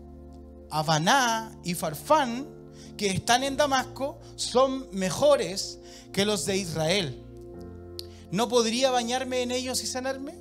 Habaná 0.70 1.58
y 1.64 1.74
Farfán 1.74 2.48
que 2.98 3.08
están 3.08 3.44
en 3.44 3.58
Damasco 3.58 4.20
son 4.36 4.88
mejores 4.92 5.80
que 6.12 6.26
los 6.26 6.46
de 6.46 6.58
Israel. 6.58 7.22
¿No 8.32 8.50
podría 8.50 8.92
bañarme 8.92 9.42
en 9.42 9.52
ellos 9.52 9.84
y 9.84 9.88
sanarme? 9.88 10.34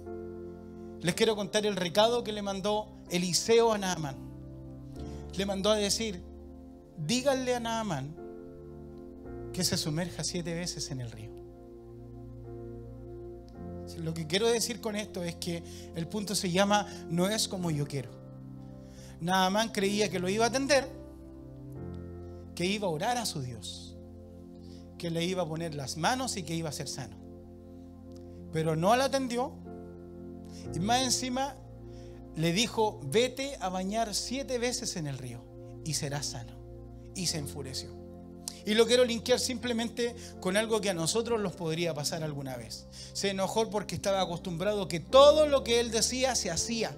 Les 1.00 1.14
quiero 1.14 1.36
contar 1.36 1.66
el 1.66 1.76
recado 1.76 2.24
que 2.24 2.32
le 2.32 2.42
mandó 2.42 2.88
Eliseo 3.10 3.72
a 3.72 3.78
Naamán. 3.78 4.16
Le 5.36 5.46
mandó 5.46 5.70
a 5.70 5.76
decir, 5.76 6.22
díganle 6.96 7.54
a 7.54 7.60
Naamán 7.60 8.16
que 9.52 9.64
se 9.64 9.76
sumerja 9.76 10.24
siete 10.24 10.54
veces 10.54 10.90
en 10.90 11.00
el 11.00 11.10
río. 11.10 11.30
Lo 13.98 14.12
que 14.14 14.26
quiero 14.26 14.48
decir 14.48 14.80
con 14.80 14.96
esto 14.96 15.22
es 15.22 15.36
que 15.36 15.62
el 15.94 16.08
punto 16.08 16.34
se 16.34 16.50
llama 16.50 16.86
no 17.08 17.28
es 17.28 17.48
como 17.48 17.70
yo 17.70 17.86
quiero. 17.86 18.24
Naamán 19.25 19.71
creía 19.71 20.11
que 20.11 20.19
lo 20.19 20.28
iba 20.28 20.45
a 20.45 20.49
atender, 20.49 20.87
que 22.54 22.66
iba 22.66 22.87
a 22.87 22.90
orar 22.90 23.16
a 23.16 23.25
su 23.25 23.40
Dios, 23.40 23.97
que 24.99 25.11
le 25.11 25.25
iba 25.25 25.45
a 25.45 25.49
poner 25.49 25.75
las 25.75 25.97
manos 25.97 26.37
y 26.37 26.43
que 26.43 26.54
iba 26.54 26.69
a 26.69 26.73
ser 26.73 26.88
sano. 26.88 27.16
Pero 28.52 28.76
no 28.76 28.95
la 28.97 29.07
atendió 29.07 29.54
y 30.75 30.78
más 30.78 31.02
encima 31.02 31.57
le 32.37 32.52
dijo, 32.52 33.00
vete 33.04 33.57
a 33.61 33.71
bañar 33.71 34.14
siete 34.14 34.59
veces 34.59 34.95
en 34.97 35.07
el 35.07 35.16
río 35.16 35.43
y 35.87 35.95
serás 35.95 36.26
sano. 36.26 36.52
Y 37.14 37.28
se 37.28 37.38
enfureció. 37.38 38.03
Y 38.66 38.75
lo 38.75 38.87
quiero 38.87 39.04
linkear 39.04 39.38
simplemente 39.38 40.16
con 40.40 40.56
algo 40.56 40.80
que 40.80 40.90
a 40.90 40.94
nosotros 40.94 41.40
nos 41.40 41.52
podría 41.52 41.92
pasar 41.92 42.23
alguna 42.23 42.56
vez. 42.56 42.87
Se 43.12 43.30
enojó 43.30 43.68
porque 43.68 43.94
estaba 43.94 44.23
acostumbrado 44.23 44.88
que 44.88 45.00
todo 45.00 45.47
lo 45.47 45.62
que 45.64 45.80
él 45.80 45.90
decía 45.90 46.35
se 46.35 46.50
hacía. 46.50 46.97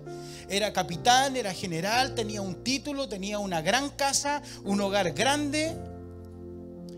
Era 0.48 0.72
capitán, 0.72 1.36
era 1.36 1.52
general, 1.52 2.14
tenía 2.14 2.40
un 2.40 2.62
título, 2.62 3.08
tenía 3.08 3.40
una 3.40 3.62
gran 3.62 3.90
casa, 3.90 4.42
un 4.64 4.80
hogar 4.80 5.12
grande. 5.12 5.76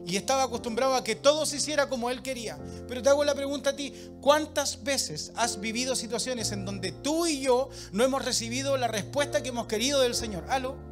Y 0.06 0.16
estaba 0.16 0.44
acostumbrado 0.44 0.94
a 0.94 1.04
que 1.04 1.14
todo 1.14 1.44
se 1.46 1.56
hiciera 1.56 1.88
como 1.88 2.10
él 2.10 2.22
quería. 2.22 2.58
Pero 2.88 3.02
te 3.02 3.08
hago 3.08 3.24
la 3.24 3.34
pregunta 3.34 3.70
a 3.70 3.76
ti, 3.76 3.92
¿cuántas 4.20 4.82
veces 4.82 5.32
has 5.34 5.60
vivido 5.60 5.96
situaciones 5.96 6.52
en 6.52 6.64
donde 6.64 6.92
tú 6.92 7.26
y 7.26 7.40
yo 7.40 7.68
no 7.92 8.04
hemos 8.04 8.24
recibido 8.24 8.76
la 8.76 8.88
respuesta 8.88 9.42
que 9.42 9.50
hemos 9.50 9.66
querido 9.66 10.00
del 10.00 10.14
Señor? 10.14 10.44
¿Aló? 10.48 10.87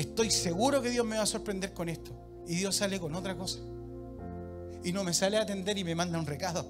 Estoy 0.00 0.30
seguro 0.30 0.82
que 0.82 0.90
Dios 0.90 1.06
me 1.06 1.16
va 1.16 1.22
a 1.22 1.26
sorprender 1.26 1.72
con 1.72 1.88
esto. 1.88 2.12
Y 2.46 2.56
Dios 2.56 2.76
sale 2.76 2.98
con 2.98 3.14
otra 3.14 3.36
cosa. 3.36 3.58
Y 4.82 4.92
no 4.92 5.04
me 5.04 5.12
sale 5.14 5.36
a 5.36 5.42
atender 5.42 5.78
y 5.78 5.84
me 5.84 5.94
manda 5.94 6.18
un 6.18 6.26
recado. 6.26 6.66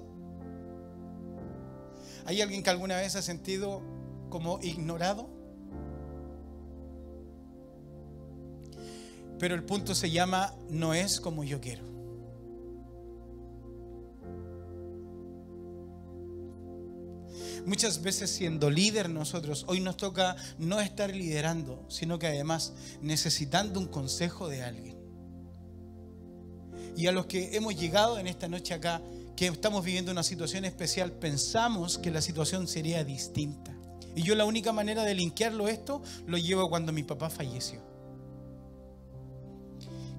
¿Hay 2.25 2.41
alguien 2.41 2.61
que 2.61 2.69
alguna 2.69 2.97
vez 2.97 3.15
ha 3.15 3.21
sentido 3.21 3.81
como 4.29 4.59
ignorado? 4.61 5.29
Pero 9.39 9.55
el 9.55 9.63
punto 9.63 9.95
se 9.95 10.11
llama 10.11 10.53
no 10.69 10.93
es 10.93 11.19
como 11.19 11.43
yo 11.43 11.59
quiero. 11.59 11.90
Muchas 17.65 18.01
veces 18.01 18.31
siendo 18.31 18.69
líder 18.69 19.09
nosotros, 19.09 19.65
hoy 19.67 19.81
nos 19.81 19.97
toca 19.97 20.35
no 20.57 20.79
estar 20.79 21.15
liderando, 21.15 21.85
sino 21.89 22.17
que 22.17 22.27
además 22.27 22.73
necesitando 23.01 23.79
un 23.79 23.87
consejo 23.87 24.47
de 24.47 24.63
alguien. 24.63 24.97
Y 26.97 27.07
a 27.07 27.11
los 27.11 27.27
que 27.27 27.55
hemos 27.55 27.79
llegado 27.79 28.17
en 28.17 28.27
esta 28.27 28.47
noche 28.47 28.73
acá, 28.73 29.01
que 29.35 29.47
estamos 29.47 29.85
viviendo 29.85 30.11
una 30.11 30.23
situación 30.23 30.65
especial, 30.65 31.11
pensamos 31.11 31.97
que 31.97 32.11
la 32.11 32.21
situación 32.21 32.67
sería 32.67 33.03
distinta. 33.03 33.71
Y 34.15 34.23
yo 34.23 34.35
la 34.35 34.45
única 34.45 34.73
manera 34.73 35.03
de 35.03 35.15
linkearlo 35.15 35.67
esto 35.67 36.01
lo 36.25 36.37
llevo 36.37 36.69
cuando 36.69 36.91
mi 36.91 37.03
papá 37.03 37.29
falleció. 37.29 37.79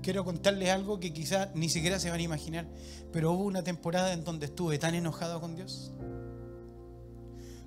Quiero 0.00 0.24
contarles 0.24 0.70
algo 0.70 0.98
que 0.98 1.12
quizás 1.12 1.48
ni 1.54 1.68
siquiera 1.68 2.00
se 2.00 2.10
van 2.10 2.20
a 2.20 2.22
imaginar, 2.22 2.66
pero 3.12 3.32
hubo 3.32 3.44
una 3.44 3.62
temporada 3.62 4.12
en 4.12 4.24
donde 4.24 4.46
estuve 4.46 4.78
tan 4.78 4.94
enojado 4.94 5.40
con 5.40 5.54
Dios 5.54 5.92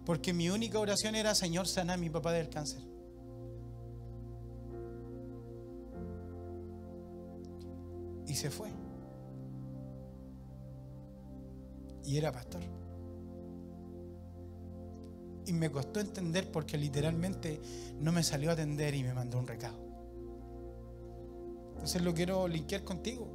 porque 0.05 0.33
mi 0.33 0.49
única 0.49 0.79
oración 0.79 1.15
era, 1.15 1.33
Señor, 1.33 1.67
sana 1.67 1.93
a 1.93 1.97
mi 1.97 2.09
papá 2.09 2.31
del 2.31 2.47
cáncer. 2.49 2.81
Y 8.27 8.35
se 8.35 8.51
fue. 8.51 8.69
Y 12.03 12.17
era 12.17 12.31
pastor. 12.31 12.61
Y 15.47 15.53
me 15.53 15.71
costó 15.71 15.99
entender 15.99 16.51
porque 16.51 16.77
literalmente 16.77 17.59
no 17.99 18.11
me 18.11 18.23
salió 18.23 18.51
a 18.51 18.53
atender 18.53 18.93
y 18.93 19.03
me 19.03 19.13
mandó 19.13 19.39
un 19.39 19.47
recado. 19.47 19.77
Entonces 21.73 22.01
lo 22.01 22.13
quiero 22.13 22.47
linkear 22.47 22.83
contigo. 22.83 23.27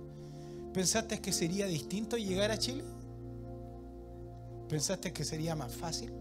¿Pensaste 0.73 1.21
que 1.21 1.33
sería 1.33 1.67
distinto 1.67 2.17
llegar 2.17 2.53
a 2.53 2.59
Chile? 2.59 2.85
¿Pensaste 4.69 5.13
que 5.13 5.25
sería 5.25 5.57
más 5.57 5.75
fácil? 5.75 6.20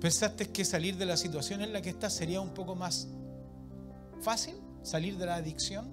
¿Pensaste 0.00 0.50
que 0.50 0.64
salir 0.64 0.96
de 0.96 1.06
la 1.06 1.16
situación 1.16 1.60
en 1.60 1.72
la 1.72 1.82
que 1.82 1.90
estás 1.90 2.14
sería 2.14 2.40
un 2.40 2.54
poco 2.54 2.76
más 2.76 3.08
fácil? 4.20 4.54
¿Salir 4.82 5.18
de 5.18 5.26
la 5.26 5.36
adicción? 5.36 5.90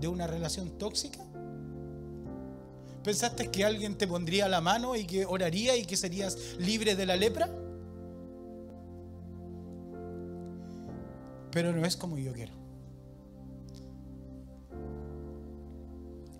¿De 0.00 0.08
una 0.08 0.26
relación 0.26 0.76
tóxica? 0.78 1.24
¿Pensaste 3.02 3.50
que 3.50 3.64
alguien 3.64 3.96
te 3.96 4.06
pondría 4.06 4.48
la 4.48 4.60
mano 4.60 4.94
y 4.96 5.06
que 5.06 5.24
oraría 5.24 5.76
y 5.76 5.86
que 5.86 5.96
serías 5.96 6.56
libre 6.58 6.94
de 6.94 7.06
la 7.06 7.16
lepra? 7.16 7.48
Pero 11.50 11.72
no 11.72 11.84
es 11.84 11.96
como 11.96 12.18
yo 12.18 12.32
quiero. 12.32 12.52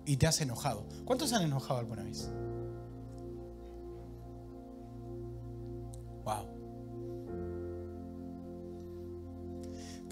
Y 0.05 0.17
te 0.17 0.27
has 0.27 0.39
enojado. 0.41 0.85
¿Cuántos 1.05 1.33
han 1.33 1.43
enojado 1.43 1.79
alguna 1.79 2.03
vez? 2.03 2.29
Wow. 6.23 6.52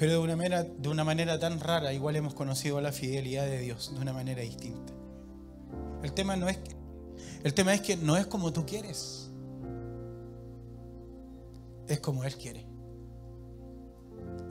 Pero 0.01 0.13
de 0.13 0.17
una, 0.17 0.36
manera, 0.36 0.63
de 0.63 0.89
una 0.89 1.03
manera 1.03 1.38
tan 1.38 1.60
rara, 1.60 1.93
igual 1.93 2.15
hemos 2.15 2.34
conocido 2.34 2.81
la 2.81 2.91
fidelidad 2.91 3.46
de 3.46 3.60
Dios 3.60 3.93
de 3.93 4.00
una 4.00 4.12
manera 4.12 4.41
distinta. 4.41 4.91
El 6.01 6.12
tema, 6.13 6.36
no 6.36 6.50
es 6.50 6.58
que, 6.58 6.72
el 7.43 7.53
tema 7.53 7.72
es 7.75 7.81
que 7.81 7.98
no 7.98 8.17
es 8.17 8.25
como 8.25 8.51
tú 8.51 8.65
quieres, 8.65 9.29
es 11.88 12.00
como 12.00 12.24
Él 12.24 12.36
quiere. 12.36 12.65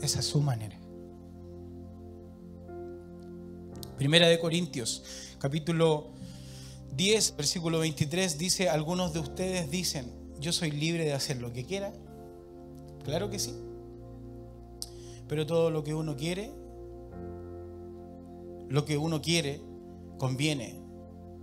Es 0.01 0.13
su 0.13 0.41
manera. 0.41 0.79
Primera 3.99 4.29
de 4.29 4.39
Corintios, 4.39 5.03
capítulo 5.41 6.13
10, 6.95 7.37
versículo 7.37 7.81
23, 7.81 8.39
dice, 8.39 8.69
algunos 8.69 9.13
de 9.13 9.19
ustedes 9.19 9.69
dicen, 9.69 10.13
yo 10.39 10.53
soy 10.53 10.71
libre 10.71 11.05
de 11.07 11.13
hacer 11.13 11.39
lo 11.39 11.53
que 11.53 11.65
quiera. 11.65 11.93
Claro 13.03 13.31
que 13.31 13.41
sí. 13.41 13.53
Pero 15.31 15.47
todo 15.47 15.71
lo 15.71 15.85
que 15.85 15.95
uno 15.95 16.17
quiere, 16.17 16.51
lo 18.69 18.85
que 18.85 18.99
uno 18.99 19.23
quiere, 19.23 19.61
conviene. 20.19 20.75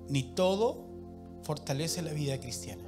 Ni 0.10 0.24
todo 0.24 0.84
fortalece 1.44 2.02
la 2.02 2.12
vida 2.12 2.38
cristiana. 2.38 2.84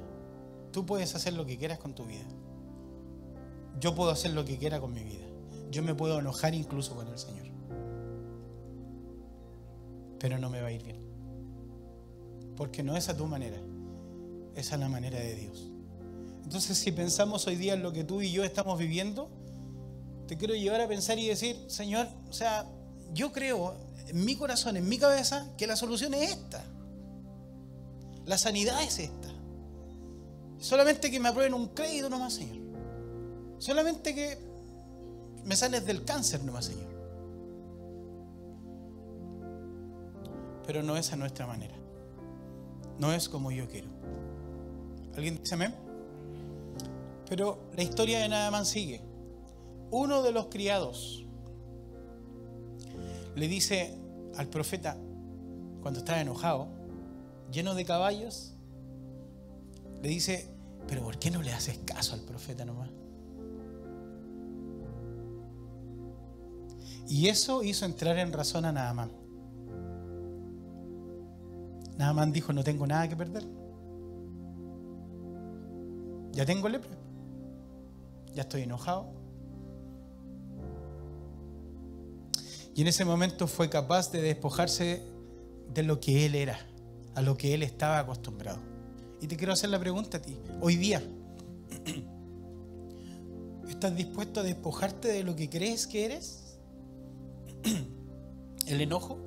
Tú 0.72 0.84
puedes 0.84 1.14
hacer 1.14 1.32
lo 1.32 1.46
que 1.46 1.56
quieras 1.56 1.78
con 1.78 1.94
tu 1.94 2.04
vida. 2.04 2.26
Yo 3.80 3.94
puedo 3.94 4.10
hacer 4.10 4.34
lo 4.34 4.44
que 4.44 4.58
quiera 4.58 4.78
con 4.78 4.92
mi 4.92 5.02
vida. 5.02 5.24
Yo 5.70 5.82
me 5.82 5.94
puedo 5.94 6.18
enojar 6.18 6.54
incluso 6.54 6.94
con 6.94 7.08
el 7.08 7.16
Señor. 7.16 7.46
Pero 10.18 10.36
no 10.36 10.50
me 10.50 10.60
va 10.60 10.68
a 10.68 10.72
ir 10.72 10.82
bien. 10.82 11.00
Porque 12.58 12.82
no 12.82 12.94
es 12.94 13.08
a 13.08 13.16
tu 13.16 13.24
manera. 13.24 13.56
Es 14.54 14.74
a 14.74 14.76
la 14.76 14.90
manera 14.90 15.18
de 15.18 15.34
Dios. 15.34 15.70
Entonces 16.44 16.76
si 16.76 16.92
pensamos 16.92 17.46
hoy 17.46 17.56
día 17.56 17.72
en 17.72 17.82
lo 17.82 17.90
que 17.90 18.04
tú 18.04 18.20
y 18.20 18.32
yo 18.32 18.44
estamos 18.44 18.78
viviendo, 18.78 19.39
te 20.30 20.36
quiero 20.36 20.54
llevar 20.54 20.80
a 20.80 20.86
pensar 20.86 21.18
y 21.18 21.26
decir, 21.26 21.56
Señor, 21.66 22.06
o 22.28 22.32
sea, 22.32 22.64
yo 23.12 23.32
creo 23.32 23.74
en 24.06 24.24
mi 24.24 24.36
corazón, 24.36 24.76
en 24.76 24.88
mi 24.88 24.96
cabeza, 24.96 25.44
que 25.58 25.66
la 25.66 25.74
solución 25.74 26.14
es 26.14 26.30
esta. 26.30 26.62
La 28.26 28.38
sanidad 28.38 28.80
es 28.80 29.00
esta. 29.00 29.28
Solamente 30.60 31.10
que 31.10 31.18
me 31.18 31.30
aprueben 31.30 31.52
un 31.52 31.66
crédito 31.70 32.08
nomás, 32.08 32.34
Señor. 32.34 32.58
Solamente 33.58 34.14
que 34.14 34.38
me 35.46 35.56
sanes 35.56 35.84
del 35.84 36.04
cáncer 36.04 36.44
nomás, 36.44 36.66
Señor. 36.66 36.92
Pero 40.64 40.84
no 40.84 40.96
es 40.96 41.12
a 41.12 41.16
nuestra 41.16 41.44
manera. 41.44 41.74
No 43.00 43.12
es 43.12 43.28
como 43.28 43.50
yo 43.50 43.66
quiero. 43.66 43.88
¿Alguien 45.16 45.42
dice 45.42 45.56
amén? 45.56 45.74
Pero 47.28 47.58
la 47.74 47.82
historia 47.82 48.20
de 48.20 48.28
Naaman 48.28 48.64
sigue. 48.64 49.09
Uno 49.90 50.22
de 50.22 50.32
los 50.32 50.46
criados 50.46 51.24
le 53.34 53.48
dice 53.48 53.98
al 54.36 54.48
profeta, 54.48 54.96
cuando 55.82 56.00
estaba 56.00 56.20
enojado, 56.20 56.68
lleno 57.50 57.74
de 57.74 57.84
caballos, 57.84 58.54
le 60.02 60.08
dice, 60.08 60.48
pero 60.86 61.02
¿por 61.02 61.18
qué 61.18 61.30
no 61.30 61.42
le 61.42 61.52
haces 61.52 61.78
caso 61.84 62.14
al 62.14 62.20
profeta 62.20 62.64
nomás? 62.64 62.90
Y 67.08 67.28
eso 67.28 67.64
hizo 67.64 67.86
entrar 67.86 68.18
en 68.18 68.32
razón 68.32 68.64
a 68.64 68.72
Naaman. 68.72 69.10
Naaman 71.98 72.32
dijo, 72.32 72.52
no 72.52 72.62
tengo 72.62 72.86
nada 72.86 73.08
que 73.08 73.16
perder. 73.16 73.44
Ya 76.32 76.46
tengo 76.46 76.68
lepra. 76.68 76.96
Ya 78.32 78.42
estoy 78.42 78.62
enojado. 78.62 79.19
Y 82.80 82.82
en 82.82 82.88
ese 82.88 83.04
momento 83.04 83.46
fue 83.46 83.68
capaz 83.68 84.10
de 84.10 84.22
despojarse 84.22 85.02
de 85.68 85.82
lo 85.82 86.00
que 86.00 86.24
él 86.24 86.34
era, 86.34 86.58
a 87.14 87.20
lo 87.20 87.36
que 87.36 87.52
él 87.52 87.62
estaba 87.62 87.98
acostumbrado. 87.98 88.58
Y 89.20 89.26
te 89.26 89.36
quiero 89.36 89.52
hacer 89.52 89.68
la 89.68 89.78
pregunta 89.78 90.16
a 90.16 90.22
ti, 90.22 90.34
hoy 90.62 90.76
día, 90.76 91.02
¿estás 93.68 93.94
dispuesto 93.94 94.40
a 94.40 94.44
despojarte 94.44 95.08
de 95.08 95.24
lo 95.24 95.36
que 95.36 95.50
crees 95.50 95.86
que 95.86 96.06
eres? 96.06 96.56
¿El 98.66 98.80
enojo? 98.80 99.18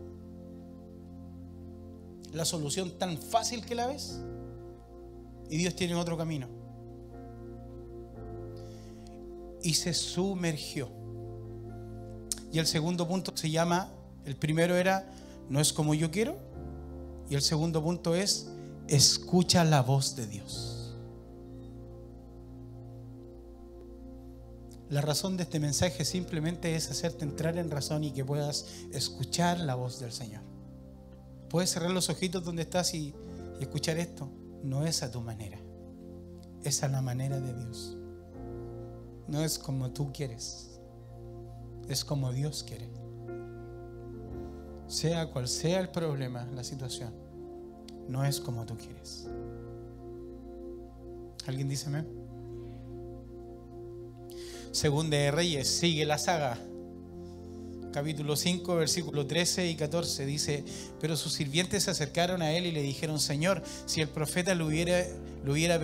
¿La 2.31 2.45
solución 2.45 2.97
tan 2.97 3.19
fácil 3.19 3.63
que 3.63 3.75
la 3.75 3.85
ves? 3.85 4.19
Y 5.51 5.57
Dios 5.57 5.75
tiene 5.75 5.93
otro 5.93 6.17
camino. 6.17 6.47
Y 9.61 9.75
se 9.75 9.93
sumergió. 9.93 11.02
Y 12.53 12.59
el 12.59 12.67
segundo 12.67 13.07
punto 13.07 13.35
se 13.35 13.49
llama, 13.49 13.89
el 14.25 14.35
primero 14.35 14.75
era, 14.75 15.11
no 15.49 15.59
es 15.59 15.73
como 15.73 15.95
yo 15.95 16.11
quiero. 16.11 16.37
Y 17.27 17.33
el 17.33 17.41
segundo 17.41 17.83
punto 17.83 18.13
es, 18.13 18.47
escucha 18.87 19.63
la 19.63 19.81
voz 19.81 20.15
de 20.15 20.27
Dios. 20.27 20.95
La 24.91 25.01
razón 25.01 25.35
de 25.35 25.43
este 25.43 25.59
mensaje 25.59 26.05
simplemente 26.05 26.75
es 26.75 26.91
hacerte 26.91 27.25
entrar 27.25 27.57
en 27.57 27.71
razón 27.71 28.03
y 28.03 28.11
que 28.11 28.23
puedas 28.23 28.67
escuchar 28.91 29.59
la 29.59 29.73
voz 29.73 29.99
del 29.99 30.11
Señor. 30.11 30.43
Puedes 31.49 31.71
cerrar 31.71 31.89
los 31.89 32.11
ojitos 32.11 32.43
donde 32.43 32.61
estás 32.61 32.93
y, 32.93 33.15
y 33.59 33.63
escuchar 33.63 33.97
esto. 33.97 34.29
No 34.63 34.85
es 34.85 35.01
a 35.01 35.09
tu 35.09 35.21
manera, 35.21 35.57
es 36.63 36.83
a 36.83 36.87
la 36.87 37.01
manera 37.01 37.39
de 37.39 37.51
Dios. 37.51 37.97
No 39.27 39.43
es 39.43 39.57
como 39.57 39.89
tú 39.89 40.13
quieres, 40.13 40.72
es 41.89 42.05
como 42.05 42.31
Dios 42.31 42.63
quiere. 42.63 42.89
Sea 44.87 45.27
cual 45.31 45.47
sea 45.47 45.79
el 45.79 45.89
problema, 45.89 46.45
la 46.53 46.63
situación 46.63 47.23
no 48.07 48.25
es 48.25 48.39
como 48.39 48.65
tú 48.65 48.77
quieres. 48.77 49.27
¿Alguien 51.45 51.67
dice 51.67 51.87
amén? 51.87 52.07
Segunda 54.71 55.17
de 55.17 55.31
Reyes, 55.31 55.67
sigue 55.67 56.05
la 56.05 56.17
saga. 56.17 56.57
Capítulo 57.91 58.35
5, 58.35 58.75
versículo 58.75 59.27
13 59.27 59.69
y 59.69 59.75
14 59.75 60.25
dice, 60.25 60.65
pero 60.99 61.15
sus 61.15 61.33
sirvientes 61.33 61.83
se 61.83 61.91
acercaron 61.91 62.41
a 62.41 62.51
él 62.53 62.65
y 62.65 62.71
le 62.71 62.81
dijeron, 62.81 63.19
Señor, 63.19 63.61
si 63.85 64.01
el 64.01 64.09
profeta 64.09 64.55
le 64.55 64.63
hubiera, 64.63 65.05
le 65.45 65.51
hubiera 65.51 65.79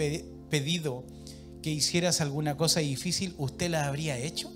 pedido 0.49 1.03
que 1.61 1.69
hicieras 1.69 2.19
alguna 2.19 2.57
cosa 2.57 2.79
difícil, 2.79 3.35
¿usted 3.37 3.69
la 3.69 3.85
habría 3.85 4.17
hecho? 4.17 4.51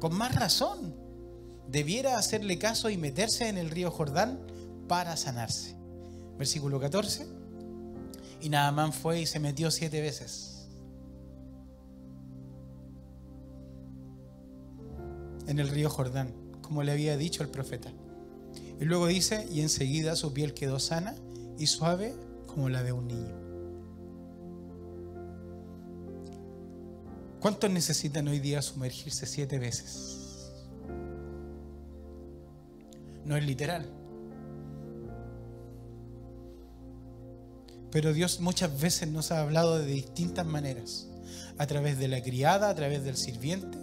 Con 0.00 0.14
más 0.14 0.34
razón, 0.34 0.94
debiera 1.68 2.18
hacerle 2.18 2.58
caso 2.58 2.90
y 2.90 2.96
meterse 2.96 3.48
en 3.48 3.58
el 3.58 3.70
río 3.70 3.90
Jordán 3.90 4.38
para 4.88 5.16
sanarse 5.16 5.74
versículo 6.38 6.80
14. 6.80 7.26
Y 8.40 8.48
Naamán 8.48 8.92
fue 8.92 9.20
y 9.20 9.26
se 9.26 9.40
metió 9.40 9.70
siete 9.70 10.00
veces. 10.00 10.68
En 15.46 15.58
el 15.58 15.68
río 15.68 15.90
Jordán, 15.90 16.34
como 16.62 16.82
le 16.82 16.92
había 16.92 17.16
dicho 17.16 17.42
el 17.42 17.48
profeta. 17.48 17.90
Y 18.80 18.84
luego 18.84 19.06
dice, 19.06 19.46
y 19.50 19.60
enseguida 19.60 20.16
su 20.16 20.32
piel 20.32 20.54
quedó 20.54 20.78
sana 20.78 21.14
y 21.58 21.66
suave 21.66 22.14
como 22.46 22.68
la 22.68 22.82
de 22.82 22.92
un 22.92 23.08
niño. 23.08 23.43
¿Cuántos 27.44 27.68
necesitan 27.68 28.26
hoy 28.26 28.38
día 28.38 28.62
sumergirse 28.62 29.26
siete 29.26 29.58
veces? 29.58 30.50
No 33.26 33.36
es 33.36 33.44
literal. 33.44 33.86
Pero 37.90 38.14
Dios 38.14 38.40
muchas 38.40 38.80
veces 38.80 39.10
nos 39.10 39.30
ha 39.30 39.42
hablado 39.42 39.78
de 39.78 39.84
distintas 39.84 40.46
maneras. 40.46 41.06
A 41.58 41.66
través 41.66 41.98
de 41.98 42.08
la 42.08 42.22
criada, 42.22 42.70
a 42.70 42.74
través 42.74 43.04
del 43.04 43.18
sirviente, 43.18 43.76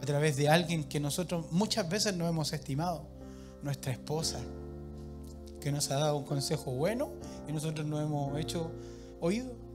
a 0.00 0.06
través 0.06 0.38
de 0.38 0.48
alguien 0.48 0.84
que 0.84 0.98
nosotros 0.98 1.52
muchas 1.52 1.86
veces 1.90 2.16
no 2.16 2.26
hemos 2.26 2.54
estimado. 2.54 3.06
Nuestra 3.62 3.92
esposa, 3.92 4.40
que 5.60 5.70
nos 5.70 5.90
ha 5.90 5.96
dado 5.96 6.16
un 6.16 6.24
consejo 6.24 6.70
bueno 6.70 7.10
y 7.46 7.52
nosotros 7.52 7.86
no 7.86 8.00
hemos 8.00 8.34
hecho 8.38 8.70
oído. 9.20 9.65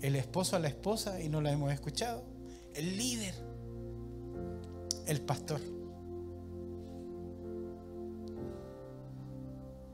El 0.00 0.16
esposo 0.16 0.56
a 0.56 0.58
la 0.58 0.68
esposa 0.68 1.20
y 1.20 1.28
no 1.28 1.40
la 1.40 1.52
hemos 1.52 1.72
escuchado. 1.72 2.24
El 2.74 2.96
líder, 2.96 3.34
el 5.06 5.20
pastor. 5.20 5.60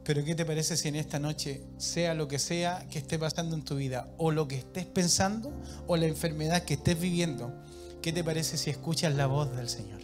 Pero 0.04 0.22
¿qué 0.22 0.34
te 0.34 0.44
parece 0.44 0.76
si 0.76 0.88
en 0.88 0.96
esta 0.96 1.18
noche, 1.18 1.62
sea 1.78 2.12
lo 2.12 2.28
que 2.28 2.38
sea 2.38 2.86
que 2.90 2.98
esté 2.98 3.18
pasando 3.18 3.56
en 3.56 3.64
tu 3.64 3.76
vida, 3.76 4.12
o 4.18 4.30
lo 4.30 4.46
que 4.46 4.56
estés 4.56 4.84
pensando, 4.84 5.50
o 5.86 5.96
la 5.96 6.06
enfermedad 6.06 6.64
que 6.64 6.74
estés 6.74 7.00
viviendo, 7.00 7.54
¿qué 8.02 8.12
te 8.12 8.22
parece 8.22 8.58
si 8.58 8.68
escuchas 8.68 9.14
la 9.14 9.26
voz 9.26 9.56
del 9.56 9.68
Señor? 9.68 10.02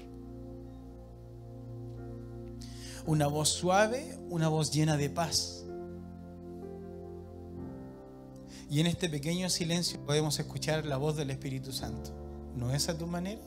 Una 3.04 3.26
voz 3.26 3.50
suave, 3.50 4.18
una 4.30 4.48
voz 4.48 4.70
llena 4.70 4.96
de 4.96 5.10
paz. 5.10 5.59
Y 8.70 8.78
en 8.78 8.86
este 8.86 9.08
pequeño 9.08 9.50
silencio 9.50 9.98
podemos 10.06 10.38
escuchar 10.38 10.86
la 10.86 10.96
voz 10.96 11.16
del 11.16 11.30
Espíritu 11.30 11.72
Santo. 11.72 12.12
¿No 12.54 12.72
es 12.72 12.88
a 12.88 12.96
tu 12.96 13.08
manera? 13.08 13.42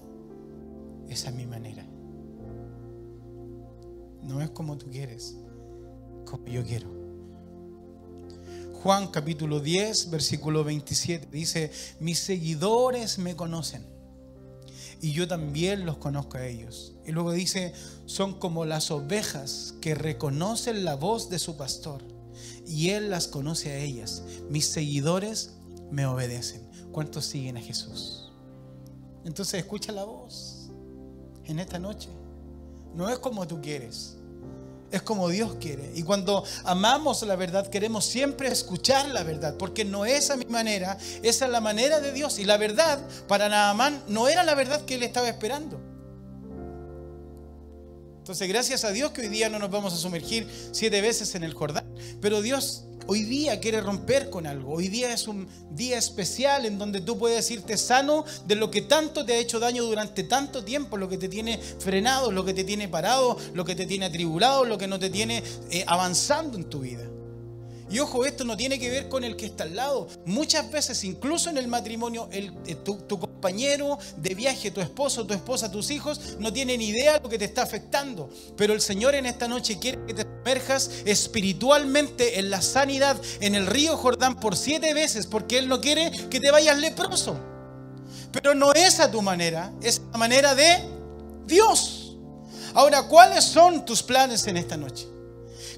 Es 1.08 1.26
a 1.28 1.32
mi 1.32 1.46
manera. 1.46 1.86
No 4.22 4.42
es 4.42 4.50
como 4.50 4.78
tú 4.78 4.92
quieres 4.92 5.38
como 6.26 6.46
yo 6.48 6.64
quiero. 6.66 6.92
Juan 8.82 9.08
capítulo 9.08 9.62
10, 9.62 10.10
versículo 10.10 10.66
27 10.66 11.30
dice, 11.32 11.72
mis 12.02 12.20
seguidores 12.20 13.18
me 13.18 13.36
conocen 13.36 13.86
y 15.02 15.14
yo 15.14 15.28
también 15.28 15.86
los 15.86 15.98
conozco 15.98 16.38
a 16.38 16.46
ellos. 16.46 16.96
Y 17.06 17.14
luego 17.14 17.32
dice, 17.32 17.74
son 18.06 18.40
como 18.40 18.66
las 18.66 18.92
ovejas 18.92 19.76
que 19.80 19.96
reconocen 19.96 20.84
la 20.84 20.96
voz 20.96 21.30
de 21.30 21.40
su 21.40 21.56
pastor 21.56 22.13
y 22.66 22.90
él 22.90 23.10
las 23.10 23.28
conoce 23.28 23.72
a 23.72 23.78
ellas. 23.78 24.24
Mis 24.50 24.66
seguidores 24.68 25.52
me 25.92 26.06
obedecen. 26.06 26.62
¿Cuántos 26.92 27.26
siguen 27.26 27.58
a 27.58 27.62
Jesús? 27.62 28.32
Entonces 29.26 29.60
escucha 29.62 29.92
la 29.92 30.04
voz 30.04 30.70
en 31.46 31.60
esta 31.60 31.80
noche. 31.80 32.10
No 32.94 33.10
es 33.10 33.20
como 33.20 33.48
tú 33.48 33.62
quieres 33.62 34.18
es 34.94 35.02
como 35.02 35.28
Dios 35.28 35.56
quiere. 35.60 35.92
Y 35.96 36.04
cuando 36.04 36.44
amamos 36.66 37.24
la 37.24 37.36
verdad, 37.36 37.68
queremos 37.68 38.06
siempre 38.06 38.48
escuchar 38.48 39.10
la 39.10 39.24
verdad, 39.24 39.56
porque 39.58 39.84
no 39.84 40.06
es 40.06 40.30
a 40.30 40.38
mi 40.38 40.46
manera, 40.46 41.00
esa 41.24 41.46
es 41.46 41.52
la 41.52 41.62
manera 41.62 42.00
de 42.00 42.14
Dios. 42.14 42.38
Y 42.38 42.46
la 42.46 42.58
verdad 42.58 43.00
para 43.28 43.50
Naamán 43.50 44.04
no 44.08 44.28
era 44.28 44.44
la 44.44 44.54
verdad 44.54 44.86
que 44.86 44.94
él 44.94 45.04
estaba 45.04 45.28
esperando. 45.28 45.82
Entonces, 48.24 48.48
gracias 48.48 48.86
a 48.86 48.94
Dios 48.94 49.12
que 49.12 49.20
hoy 49.20 49.28
día 49.28 49.50
no 49.50 49.60
nos 49.60 49.70
vamos 49.70 49.94
a 49.94 49.98
sumergir 49.98 50.48
siete 50.72 51.02
veces 51.02 51.36
en 51.36 51.44
el 51.44 51.54
Jordán, 51.54 51.86
pero 52.22 52.42
Dios 52.42 52.86
Hoy 53.06 53.24
día 53.24 53.60
quiere 53.60 53.82
romper 53.82 54.30
con 54.30 54.48
algo. 54.48 54.76
Hoy 54.76 54.88
día 54.88 55.12
es 55.12 55.28
un 55.28 55.46
día 55.72 55.98
especial 55.98 56.66
en 56.66 56.78
donde 56.78 57.02
tú 57.02 57.18
puedes 57.18 57.52
irte 57.52 57.78
sano 57.78 58.24
de 58.48 58.56
lo 58.56 58.72
que 58.72 58.82
tanto 58.82 59.26
te 59.26 59.34
ha 59.34 59.38
hecho 59.40 59.60
daño 59.60 59.84
durante 59.84 60.24
tanto 60.24 60.64
tiempo, 60.64 60.96
lo 60.96 61.10
que 61.10 61.18
te 61.18 61.28
tiene 61.28 61.58
frenado, 61.58 62.32
lo 62.32 62.46
que 62.46 62.54
te 62.54 62.64
tiene 62.64 62.88
parado, 62.88 63.38
lo 63.54 63.66
que 63.66 63.76
te 63.76 63.86
tiene 63.86 64.06
atribulado, 64.06 64.64
lo 64.64 64.78
que 64.78 64.88
no 64.88 65.00
te 65.00 65.10
tiene 65.10 65.44
eh, 65.70 65.84
avanzando 65.86 66.58
en 66.58 66.70
tu 66.70 66.80
vida. 66.80 67.04
Y 67.92 68.00
ojo, 68.00 68.24
esto 68.24 68.46
no 68.46 68.56
tiene 68.56 68.80
que 68.80 68.90
ver 68.90 69.10
con 69.10 69.26
el 69.26 69.36
que 69.36 69.48
está 69.48 69.66
al 69.66 69.76
lado. 69.76 70.08
Muchas 70.26 70.72
veces, 70.72 71.04
incluso 71.04 71.50
en 71.50 71.58
el 71.58 71.68
matrimonio, 71.68 72.30
el, 72.32 72.54
eh, 72.68 72.78
compañero 73.44 74.00
de 74.16 74.36
viaje, 74.36 74.72
tu 74.72 74.80
esposo, 74.80 75.28
tu 75.28 75.34
esposa, 75.34 75.70
tus 75.70 75.92
hijos, 75.92 76.38
no 76.40 76.54
tienen 76.54 76.82
idea 76.82 77.16
de 77.16 77.20
lo 77.20 77.28
que 77.28 77.38
te 77.38 77.44
está 77.44 77.64
afectando. 77.64 78.30
Pero 78.56 78.74
el 78.74 78.80
Señor 78.80 79.16
en 79.16 79.26
esta 79.26 79.50
noche 79.50 79.78
quiere 79.80 80.00
que 80.08 80.14
te 80.14 80.22
sumerjas 80.24 80.90
espiritualmente 81.04 82.40
en 82.40 82.50
la 82.50 82.62
sanidad 82.62 83.20
en 83.42 83.56
el 83.56 83.68
río 83.68 83.98
Jordán 83.98 84.40
por 84.40 84.56
siete 84.56 84.94
veces, 84.94 85.28
porque 85.28 85.58
Él 85.58 85.68
no 85.68 85.82
quiere 85.82 86.10
que 86.30 86.40
te 86.40 86.52
vayas 86.52 86.78
leproso. 86.80 87.38
Pero 88.32 88.56
no 88.56 88.72
es 88.72 89.02
a 89.02 89.12
tu 89.12 89.22
manera, 89.22 89.74
es 89.82 90.02
la 90.14 90.18
manera 90.18 90.56
de 90.56 90.82
Dios. 91.46 92.16
Ahora, 92.74 93.04
¿cuáles 93.04 93.44
son 93.44 93.84
tus 93.84 94.02
planes 94.02 94.48
en 94.48 94.56
esta 94.56 94.78
noche? 94.78 95.06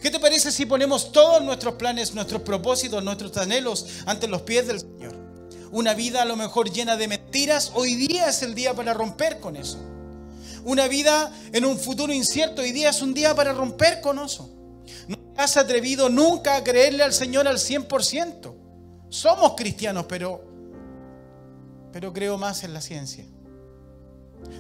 ¿Qué 0.03 0.11
te 0.11 0.19
parece 0.19 0.51
si 0.51 0.67
ponemos 0.67 1.11
todos 1.11 1.41
nuestros 1.41 1.73
planes, 1.73 2.13
nuestros 2.13 2.43
propósitos, 2.43 3.03
nuestros 3.03 3.35
anhelos 3.37 3.87
ante 4.05 4.27
los 4.27 4.43
pies 4.43 4.67
del 4.67 4.81
Señor? 4.81 5.24
Una 5.75 5.93
vida 5.93 6.21
a 6.21 6.25
lo 6.25 6.37
mejor 6.37 6.71
llena 6.71 6.95
de 6.95 7.09
mentiras, 7.09 7.73
hoy 7.75 7.95
día 7.95 8.29
es 8.29 8.41
el 8.43 8.55
día 8.55 8.73
para 8.73 8.93
romper 8.93 9.41
con 9.41 9.57
eso. 9.57 9.77
Una 10.63 10.87
vida 10.87 11.29
en 11.51 11.65
un 11.65 11.77
futuro 11.77 12.13
incierto, 12.13 12.61
hoy 12.61 12.71
día 12.71 12.91
es 12.91 13.01
un 13.01 13.13
día 13.13 13.35
para 13.35 13.51
romper 13.51 13.99
con 13.99 14.17
eso. 14.19 14.49
No 15.09 15.17
te 15.17 15.41
has 15.41 15.57
atrevido 15.57 16.07
nunca 16.07 16.55
a 16.55 16.63
creerle 16.63 17.03
al 17.03 17.11
Señor 17.11 17.45
al 17.45 17.57
100%. 17.57 18.55
Somos 19.09 19.55
cristianos, 19.57 20.05
pero, 20.07 20.45
pero 21.91 22.13
creo 22.13 22.37
más 22.37 22.63
en 22.63 22.73
la 22.73 22.79
ciencia. 22.79 23.25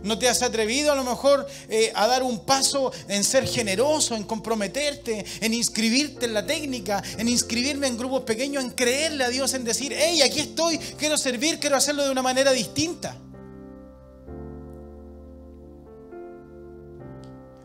No 0.03 0.19
te 0.19 0.29
has 0.29 0.43
atrevido 0.43 0.91
a 0.91 0.95
lo 0.95 1.03
mejor 1.03 1.47
eh, 1.67 1.91
a 1.95 2.05
dar 2.05 2.21
un 2.21 2.39
paso 2.45 2.91
en 3.07 3.23
ser 3.23 3.47
generoso, 3.47 4.15
en 4.15 4.23
comprometerte, 4.23 5.25
en 5.41 5.53
inscribirte 5.53 6.25
en 6.25 6.33
la 6.33 6.45
técnica, 6.45 7.01
en 7.17 7.27
inscribirme 7.27 7.87
en 7.87 7.97
grupos 7.97 8.21
pequeños, 8.21 8.63
en 8.63 8.69
creerle 8.69 9.23
a 9.23 9.29
Dios, 9.29 9.53
en 9.55 9.63
decir, 9.63 9.95
hey, 9.97 10.21
aquí 10.21 10.41
estoy, 10.41 10.77
quiero 10.77 11.17
servir, 11.17 11.59
quiero 11.59 11.75
hacerlo 11.75 12.03
de 12.03 12.11
una 12.11 12.21
manera 12.21 12.51
distinta. 12.51 13.17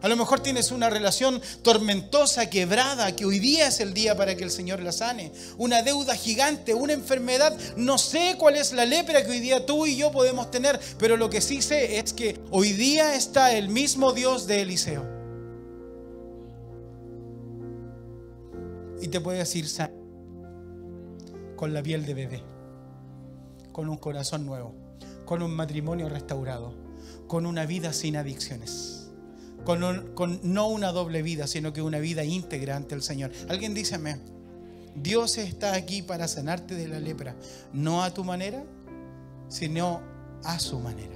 A 0.02 0.08
lo 0.08 0.16
mejor 0.16 0.40
tienes 0.40 0.70
una 0.70 0.88
relación 0.88 1.42
tormentosa, 1.62 2.48
quebrada, 2.48 3.14
que 3.14 3.26
hoy 3.26 3.38
día 3.38 3.68
es 3.68 3.80
el 3.80 3.92
día 3.92 4.16
para 4.16 4.34
que 4.34 4.44
el 4.44 4.50
Señor 4.50 4.80
la 4.80 4.92
sane. 4.92 5.30
Una 5.58 5.82
deuda 5.82 6.14
gigante, 6.14 6.72
una 6.72 6.94
enfermedad. 6.94 7.56
No 7.76 7.98
sé 7.98 8.36
cuál 8.38 8.56
es 8.56 8.72
la 8.72 8.86
lepra 8.86 9.22
que 9.22 9.30
hoy 9.30 9.40
día 9.40 9.66
tú 9.66 9.86
y 9.86 9.96
yo 9.96 10.10
podemos 10.10 10.50
tener, 10.50 10.80
pero 10.98 11.18
lo 11.18 11.28
que 11.28 11.42
sí 11.42 11.60
sé 11.60 11.98
es 11.98 12.14
que 12.14 12.40
hoy 12.50 12.72
día 12.72 13.14
está 13.14 13.52
el 13.52 13.68
mismo 13.68 14.12
Dios 14.12 14.46
de 14.46 14.62
Eliseo. 14.62 15.04
Y 19.02 19.08
te 19.08 19.20
puede 19.20 19.38
decir 19.38 19.66
con 21.56 21.74
la 21.74 21.82
piel 21.82 22.06
de 22.06 22.14
bebé, 22.14 22.42
con 23.72 23.90
un 23.90 23.98
corazón 23.98 24.46
nuevo, 24.46 24.74
con 25.26 25.42
un 25.42 25.50
matrimonio 25.50 26.08
restaurado, 26.08 26.72
con 27.26 27.44
una 27.44 27.66
vida 27.66 27.92
sin 27.92 28.16
adicciones 28.16 28.99
con, 29.64 30.40
no 30.42 30.68
una 30.68 30.92
doble 30.92 31.22
vida, 31.22 31.46
sino 31.46 31.72
que 31.72 31.82
una 31.82 31.98
vida 31.98 32.24
íntegra 32.24 32.76
ante 32.76 32.94
el 32.94 33.02
Señor. 33.02 33.30
Alguien 33.48 33.74
dice 33.74 33.96
amén. 33.96 34.20
Dios 34.94 35.38
está 35.38 35.74
aquí 35.74 36.02
para 36.02 36.28
sanarte 36.28 36.74
de 36.74 36.88
la 36.88 36.98
lepra, 36.98 37.36
no 37.72 38.02
a 38.02 38.12
tu 38.12 38.24
manera, 38.24 38.64
sino 39.48 40.02
a 40.44 40.58
su 40.58 40.78
manera. 40.80 41.14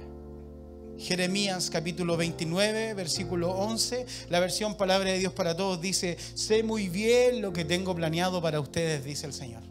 Jeremías 0.97 1.69
capítulo 1.69 2.15
29, 2.15 2.93
versículo 2.93 3.51
11, 3.51 4.05
la 4.29 4.39
versión 4.39 4.75
Palabra 4.75 5.11
de 5.11 5.19
Dios 5.19 5.33
para 5.33 5.57
Todos 5.57 5.81
dice, 5.81 6.17
sé 6.35 6.63
muy 6.63 6.87
bien 6.87 7.41
lo 7.41 7.51
que 7.51 7.65
tengo 7.65 7.93
planeado 7.93 8.41
para 8.41 8.61
ustedes, 8.61 9.03
dice 9.03 9.27
el 9.27 9.33
Señor. 9.33 9.63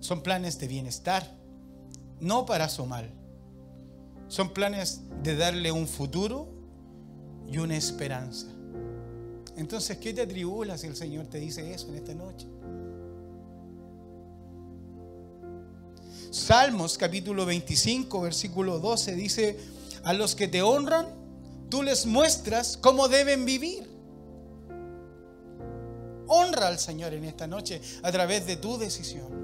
Son 0.00 0.22
planes 0.22 0.58
de 0.58 0.66
bienestar, 0.66 1.36
no 2.20 2.46
para 2.46 2.70
su 2.70 2.86
mal 2.86 3.23
son 4.34 4.48
planes 4.48 5.02
de 5.22 5.36
darle 5.36 5.70
un 5.70 5.86
futuro 5.86 6.48
y 7.46 7.58
una 7.58 7.76
esperanza. 7.76 8.48
Entonces, 9.56 9.96
¿qué 9.98 10.12
te 10.12 10.22
atribula 10.22 10.76
si 10.76 10.88
el 10.88 10.96
Señor 10.96 11.26
te 11.28 11.38
dice 11.38 11.72
eso 11.72 11.86
en 11.90 11.94
esta 11.94 12.14
noche? 12.14 12.48
Salmos 16.32 16.98
capítulo 16.98 17.46
25, 17.46 18.22
versículo 18.22 18.80
12 18.80 19.14
dice, 19.14 19.56
a 20.02 20.12
los 20.12 20.34
que 20.34 20.48
te 20.48 20.62
honran, 20.62 21.06
tú 21.70 21.84
les 21.84 22.04
muestras 22.04 22.76
cómo 22.76 23.06
deben 23.06 23.44
vivir. 23.44 23.88
Honra 26.26 26.66
al 26.66 26.80
Señor 26.80 27.14
en 27.14 27.22
esta 27.22 27.46
noche 27.46 27.80
a 28.02 28.10
través 28.10 28.48
de 28.48 28.56
tu 28.56 28.78
decisión. 28.78 29.43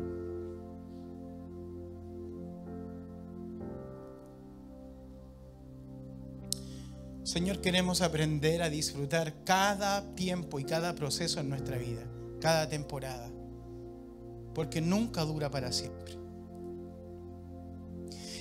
Señor, 7.31 7.61
queremos 7.61 8.01
aprender 8.01 8.61
a 8.61 8.69
disfrutar 8.69 9.45
cada 9.45 10.17
tiempo 10.17 10.59
y 10.59 10.65
cada 10.65 10.97
proceso 10.97 11.39
en 11.39 11.49
nuestra 11.49 11.79
vida, 11.79 12.03
cada 12.41 12.69
temporada, 12.69 13.31
porque 14.53 14.81
nunca 14.81 15.25
dura 15.25 15.49
para 15.49 15.71
siempre. 15.71 16.19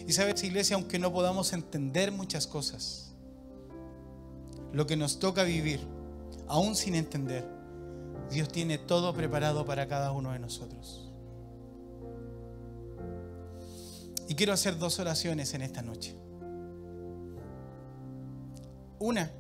Y 0.08 0.12
sabes, 0.12 0.44
iglesia, 0.44 0.76
aunque 0.76 0.98
no 0.98 1.14
podamos 1.14 1.54
entender 1.54 2.12
muchas 2.12 2.48
cosas, 2.48 3.14
lo 4.74 4.88
que 4.88 4.98
nos 4.98 5.20
toca 5.20 5.44
vivir, 5.44 5.82
aún 6.48 6.76
sin 6.76 6.96
entender, 6.96 7.48
Dios 8.32 8.50
tiene 8.52 8.80
todo 8.80 9.14
preparado 9.14 9.68
para 9.68 9.88
cada 9.88 10.12
uno 10.14 10.32
de 10.32 10.40
nosotros. 10.40 11.12
Y 14.28 14.34
quiero 14.34 14.52
hacer 14.52 14.80
dos 14.80 14.98
oraciones 14.98 15.54
en 15.54 15.62
esta 15.62 15.84
noche. 15.84 16.16
Una, 19.00 19.32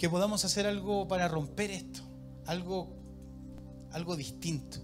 que 0.00 0.08
podamos 0.08 0.46
hacer 0.46 0.66
algo 0.66 1.06
para 1.06 1.28
romper 1.28 1.70
esto, 1.70 2.00
algo, 2.46 2.88
algo 3.92 4.16
distinto. 4.16 4.78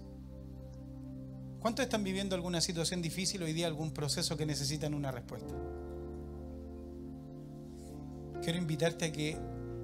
¿Cuántos 1.59 1.83
están 1.83 2.03
viviendo 2.03 2.35
alguna 2.35 2.61
situación 2.61 3.01
difícil 3.01 3.41
hoy 3.41 3.51
día, 3.51 3.65
algún 3.65 3.91
proceso 3.91 4.37
que 4.37 4.45
necesitan 4.45 4.93
una 4.93 5.11
respuesta? 5.11 5.55
Quiero 8.43 8.59
invitarte 8.59 9.05
a 9.05 9.11
que 9.11 9.37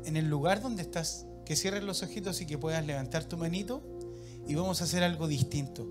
en 0.06 0.18
el 0.18 0.30
lugar 0.30 0.62
donde 0.62 0.84
estás, 0.84 1.26
que 1.46 1.56
cierres 1.56 1.84
los 1.84 2.04
ojitos 2.04 2.40
y 2.42 2.46
que 2.46 2.60
puedas 2.60 2.86
levantar 2.86 3.26
tu 3.26 3.36
manito 3.36 3.82
y 4.48 4.54
vamos 4.54 4.82
a 4.82 4.84
hacer 4.84 5.04
algo 5.04 5.28
distinto. 5.28 5.88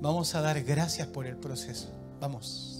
Vamos 0.00 0.34
a 0.34 0.40
dar 0.40 0.62
gracias 0.62 1.06
por 1.06 1.26
el 1.26 1.36
proceso. 1.36 1.90
Vamos. 2.18 2.73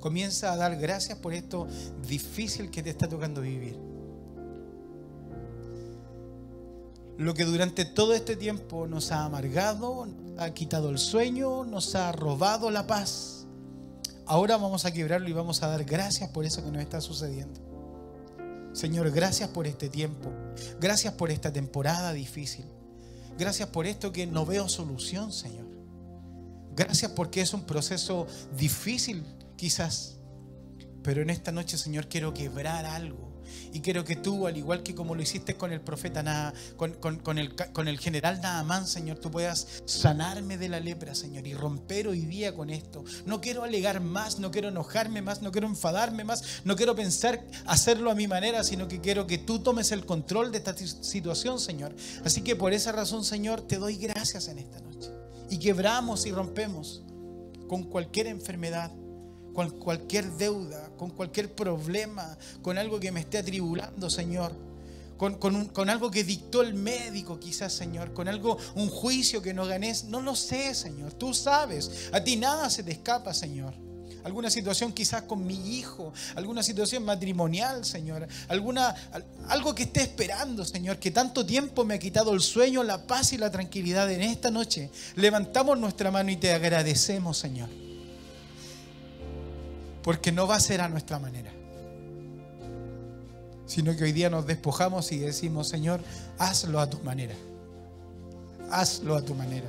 Comienza 0.00 0.52
a 0.52 0.56
dar 0.56 0.76
gracias 0.76 1.18
por 1.18 1.34
esto 1.34 1.68
difícil 2.06 2.70
que 2.70 2.82
te 2.82 2.90
está 2.90 3.08
tocando 3.08 3.42
vivir. 3.42 3.78
Lo 7.18 7.34
que 7.34 7.44
durante 7.44 7.84
todo 7.84 8.14
este 8.14 8.34
tiempo 8.34 8.86
nos 8.86 9.12
ha 9.12 9.24
amargado, 9.26 10.08
ha 10.38 10.50
quitado 10.50 10.88
el 10.88 10.98
sueño, 10.98 11.64
nos 11.64 11.94
ha 11.94 12.12
robado 12.12 12.70
la 12.70 12.86
paz. 12.86 13.46
Ahora 14.24 14.56
vamos 14.56 14.86
a 14.86 14.92
quebrarlo 14.92 15.28
y 15.28 15.34
vamos 15.34 15.62
a 15.62 15.68
dar 15.68 15.84
gracias 15.84 16.30
por 16.30 16.46
eso 16.46 16.64
que 16.64 16.70
nos 16.70 16.80
está 16.80 17.02
sucediendo. 17.02 17.60
Señor, 18.72 19.10
gracias 19.10 19.50
por 19.50 19.66
este 19.66 19.88
tiempo. 19.88 20.30
Gracias 20.80 21.12
por 21.14 21.30
esta 21.30 21.52
temporada 21.52 22.12
difícil. 22.12 22.64
Gracias 23.36 23.68
por 23.68 23.86
esto 23.86 24.12
que 24.12 24.26
no 24.26 24.46
veo 24.46 24.68
solución, 24.68 25.32
Señor. 25.32 25.66
Gracias 26.74 27.10
porque 27.10 27.40
es 27.40 27.52
un 27.52 27.62
proceso 27.62 28.26
difícil, 28.56 29.24
quizás. 29.60 30.16
Pero 31.02 31.20
en 31.20 31.28
esta 31.28 31.52
noche, 31.52 31.76
Señor, 31.76 32.08
quiero 32.08 32.32
quebrar 32.32 32.86
algo 32.86 33.42
y 33.72 33.80
quiero 33.80 34.04
que 34.04 34.16
tú, 34.16 34.46
al 34.46 34.56
igual 34.56 34.82
que 34.82 34.94
como 34.94 35.14
lo 35.14 35.20
hiciste 35.22 35.54
con 35.54 35.70
el 35.70 35.82
profeta, 35.82 36.54
con, 36.76 37.38
el, 37.38 37.54
con 37.54 37.88
el 37.88 37.98
general 37.98 38.40
Naamán, 38.40 38.86
Señor, 38.86 39.18
tú 39.18 39.30
puedas 39.30 39.82
sanarme 39.84 40.56
de 40.56 40.70
la 40.70 40.80
lepra, 40.80 41.14
Señor, 41.14 41.46
y 41.46 41.52
romper 41.52 42.08
hoy 42.08 42.20
día 42.20 42.54
con 42.54 42.70
esto. 42.70 43.04
No 43.26 43.42
quiero 43.42 43.62
alegar 43.62 44.00
más, 44.00 44.38
no 44.38 44.50
quiero 44.50 44.68
enojarme 44.68 45.20
más, 45.20 45.42
no 45.42 45.52
quiero 45.52 45.66
enfadarme 45.66 46.24
más, 46.24 46.62
no 46.64 46.74
quiero 46.74 46.96
pensar 46.96 47.44
hacerlo 47.66 48.10
a 48.10 48.14
mi 48.14 48.28
manera, 48.28 48.64
sino 48.64 48.88
que 48.88 49.00
quiero 49.00 49.26
que 49.26 49.36
tú 49.36 49.58
tomes 49.58 49.92
el 49.92 50.06
control 50.06 50.52
de 50.52 50.58
esta 50.58 50.74
situación, 50.76 51.60
Señor. 51.60 51.94
Así 52.24 52.40
que 52.40 52.56
por 52.56 52.72
esa 52.72 52.92
razón, 52.92 53.24
Señor, 53.24 53.60
te 53.60 53.76
doy 53.76 53.96
gracias 53.96 54.48
en 54.48 54.58
esta 54.58 54.80
noche. 54.80 55.10
Y 55.50 55.58
quebramos 55.58 56.24
y 56.24 56.32
rompemos 56.32 57.02
con 57.68 57.84
cualquier 57.84 58.26
enfermedad, 58.26 58.90
con 59.54 59.70
cualquier 59.70 60.30
deuda, 60.32 60.90
con 60.96 61.10
cualquier 61.10 61.54
problema, 61.54 62.36
con 62.62 62.78
algo 62.78 63.00
que 63.00 63.12
me 63.12 63.20
esté 63.20 63.38
atribulando, 63.38 64.10
Señor. 64.10 64.52
Con, 65.16 65.34
con, 65.34 65.90
algo 65.90 66.10
que 66.10 66.24
dictó 66.24 66.62
el 66.62 66.72
médico, 66.72 67.38
quizás, 67.38 67.74
Señor, 67.74 68.14
con 68.14 68.26
algo, 68.26 68.56
un 68.74 68.88
juicio 68.88 69.42
que 69.42 69.52
no 69.52 69.66
ganes, 69.66 70.04
no 70.04 70.22
lo 70.22 70.34
sé, 70.34 70.74
Señor, 70.74 71.12
tú 71.12 71.34
sabes, 71.34 72.08
a 72.10 72.24
ti 72.24 72.36
nada 72.36 72.70
se 72.70 72.82
te 72.82 72.92
escapa, 72.92 73.34
Señor. 73.34 73.74
Alguna 74.24 74.48
situación 74.48 74.94
quizás 74.94 75.22
con 75.22 75.46
mi 75.46 75.76
hijo, 75.76 76.14
alguna 76.36 76.62
situación 76.62 77.04
matrimonial, 77.04 77.84
Señor, 77.84 78.26
alguna, 78.48 78.94
algo 79.48 79.74
que 79.74 79.82
esté 79.82 80.00
esperando, 80.00 80.64
Señor, 80.64 80.98
que 80.98 81.10
tanto 81.10 81.44
tiempo 81.44 81.84
me 81.84 81.94
ha 81.94 81.98
quitado 81.98 82.32
el 82.32 82.40
sueño, 82.40 82.82
la 82.82 83.06
paz 83.06 83.34
y 83.34 83.36
la 83.36 83.50
tranquilidad 83.50 84.10
en 84.10 84.22
esta 84.22 84.50
noche. 84.50 84.90
Levantamos 85.16 85.78
nuestra 85.78 86.10
mano 86.10 86.30
y 86.30 86.36
te 86.36 86.54
agradecemos, 86.54 87.36
Señor 87.36 87.89
porque 90.02 90.32
no 90.32 90.46
va 90.46 90.56
a 90.56 90.60
ser 90.60 90.80
a 90.80 90.88
nuestra 90.88 91.18
manera, 91.18 91.52
sino 93.66 93.96
que 93.96 94.04
hoy 94.04 94.12
día 94.12 94.30
nos 94.30 94.46
despojamos 94.46 95.12
y 95.12 95.18
decimos, 95.18 95.68
Señor, 95.68 96.00
hazlo 96.38 96.80
a 96.80 96.90
tu 96.90 96.98
manera, 97.00 97.34
hazlo 98.70 99.16
a 99.16 99.22
tu 99.22 99.34
manera. 99.34 99.68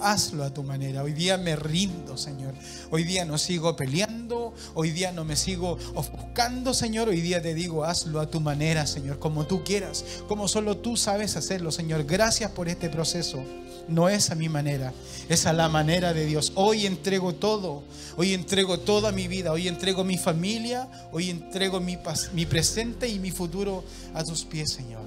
Hazlo 0.00 0.44
a 0.44 0.54
tu 0.54 0.62
manera. 0.62 1.02
Hoy 1.02 1.12
día 1.12 1.36
me 1.38 1.56
rindo, 1.56 2.16
Señor. 2.16 2.54
Hoy 2.90 3.02
día 3.02 3.24
no 3.24 3.36
sigo 3.36 3.74
peleando. 3.74 4.54
Hoy 4.74 4.92
día 4.92 5.10
no 5.10 5.24
me 5.24 5.34
sigo 5.34 5.76
ofuscando, 5.94 6.72
Señor. 6.72 7.08
Hoy 7.08 7.20
día 7.20 7.42
te 7.42 7.52
digo, 7.54 7.84
hazlo 7.84 8.20
a 8.20 8.30
tu 8.30 8.40
manera, 8.40 8.86
Señor, 8.86 9.18
como 9.18 9.46
tú 9.46 9.64
quieras, 9.64 10.04
como 10.28 10.46
solo 10.46 10.76
tú 10.76 10.96
sabes 10.96 11.36
hacerlo, 11.36 11.72
Señor. 11.72 12.04
Gracias 12.04 12.52
por 12.52 12.68
este 12.68 12.88
proceso 12.88 13.42
no 13.88 14.08
es 14.08 14.30
a 14.30 14.34
mi 14.34 14.48
manera, 14.48 14.92
es 15.28 15.46
a 15.46 15.52
la 15.52 15.68
manera 15.68 16.12
de 16.12 16.26
Dios. 16.26 16.52
Hoy 16.54 16.86
entrego 16.86 17.34
todo, 17.34 17.82
hoy 18.16 18.34
entrego 18.34 18.78
toda 18.78 19.12
mi 19.12 19.28
vida, 19.28 19.52
hoy 19.52 19.66
entrego 19.66 20.04
mi 20.04 20.18
familia, 20.18 20.88
hoy 21.12 21.30
entrego 21.30 21.80
mi, 21.80 21.98
mi 22.34 22.46
presente 22.46 23.08
y 23.08 23.18
mi 23.18 23.30
futuro 23.30 23.84
a 24.14 24.22
tus 24.22 24.44
pies, 24.44 24.70
Señor. 24.70 25.06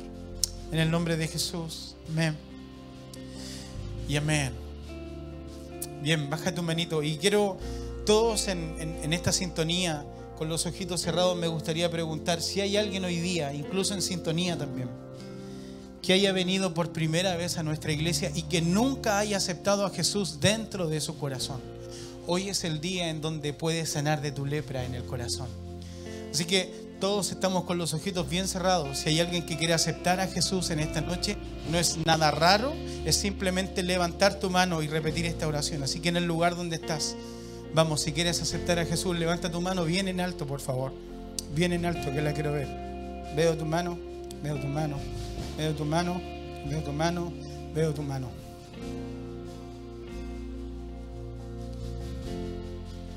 En 0.71 0.79
el 0.79 0.89
nombre 0.89 1.17
de 1.17 1.27
Jesús, 1.27 1.95
amén. 2.09 2.35
Y 4.07 4.15
amén. 4.15 4.53
Bien, 6.01 6.29
baja 6.29 6.53
tu 6.53 6.63
manito. 6.63 7.03
Y 7.03 7.17
quiero, 7.17 7.57
todos 8.05 8.47
en, 8.47 8.75
en 8.79 9.13
esta 9.13 9.31
sintonía, 9.31 10.05
con 10.37 10.49
los 10.49 10.65
ojitos 10.65 11.01
cerrados, 11.01 11.37
me 11.37 11.47
gustaría 11.47 11.91
preguntar 11.91 12.41
si 12.41 12.61
hay 12.61 12.75
alguien 12.75 13.05
hoy 13.05 13.19
día, 13.19 13.53
incluso 13.53 13.93
en 13.93 14.01
sintonía 14.01 14.57
también 14.57 14.89
que 16.01 16.13
haya 16.13 16.31
venido 16.31 16.73
por 16.73 16.91
primera 16.91 17.35
vez 17.35 17.57
a 17.57 17.63
nuestra 17.63 17.91
iglesia 17.91 18.31
y 18.33 18.43
que 18.43 18.61
nunca 18.61 19.19
haya 19.19 19.37
aceptado 19.37 19.85
a 19.85 19.91
Jesús 19.91 20.39
dentro 20.39 20.87
de 20.87 20.99
su 20.99 21.17
corazón. 21.17 21.61
Hoy 22.27 22.49
es 22.49 22.63
el 22.63 22.81
día 22.81 23.09
en 23.09 23.21
donde 23.21 23.53
puedes 23.53 23.91
sanar 23.91 24.21
de 24.21 24.31
tu 24.31 24.45
lepra 24.45 24.83
en 24.83 24.95
el 24.95 25.03
corazón. 25.05 25.47
Así 26.31 26.45
que 26.45 26.91
todos 26.99 27.31
estamos 27.31 27.65
con 27.65 27.77
los 27.77 27.93
ojitos 27.93 28.29
bien 28.29 28.47
cerrados. 28.47 28.99
Si 28.99 29.09
hay 29.09 29.19
alguien 29.19 29.45
que 29.45 29.57
quiere 29.57 29.73
aceptar 29.73 30.19
a 30.19 30.27
Jesús 30.27 30.69
en 30.69 30.79
esta 30.79 31.01
noche, 31.01 31.35
no 31.71 31.77
es 31.77 31.97
nada 32.05 32.31
raro, 32.31 32.73
es 33.05 33.15
simplemente 33.15 33.83
levantar 33.83 34.39
tu 34.39 34.49
mano 34.49 34.81
y 34.81 34.87
repetir 34.87 35.25
esta 35.25 35.47
oración. 35.47 35.83
Así 35.83 35.99
que 35.99 36.09
en 36.09 36.17
el 36.17 36.25
lugar 36.25 36.55
donde 36.55 36.75
estás, 36.75 37.15
vamos, 37.73 38.01
si 38.01 38.11
quieres 38.11 38.41
aceptar 38.41 38.79
a 38.79 38.85
Jesús, 38.85 39.17
levanta 39.17 39.51
tu 39.51 39.61
mano 39.61 39.83
bien 39.83 40.07
en 40.07 40.21
alto, 40.21 40.45
por 40.45 40.61
favor. 40.61 40.93
Bien 41.55 41.73
en 41.73 41.85
alto, 41.85 42.11
que 42.13 42.21
la 42.21 42.33
quiero 42.33 42.53
ver. 42.53 42.67
Veo 43.35 43.57
tu 43.57 43.65
mano, 43.65 43.97
veo 44.43 44.57
tu 44.57 44.67
mano. 44.67 44.97
Veo 45.57 45.73
tu 45.73 45.85
mano, 45.85 46.21
veo 46.67 46.81
tu 46.81 46.91
mano, 46.91 47.31
veo 47.73 47.93
tu 47.93 48.01
mano. 48.01 48.29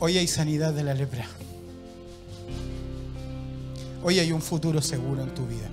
Hoy 0.00 0.18
hay 0.18 0.26
sanidad 0.26 0.72
de 0.72 0.82
la 0.82 0.94
lepra. 0.94 1.26
Hoy 4.02 4.18
hay 4.18 4.32
un 4.32 4.42
futuro 4.42 4.82
seguro 4.82 5.22
en 5.22 5.32
tu 5.34 5.46
vida. 5.46 5.68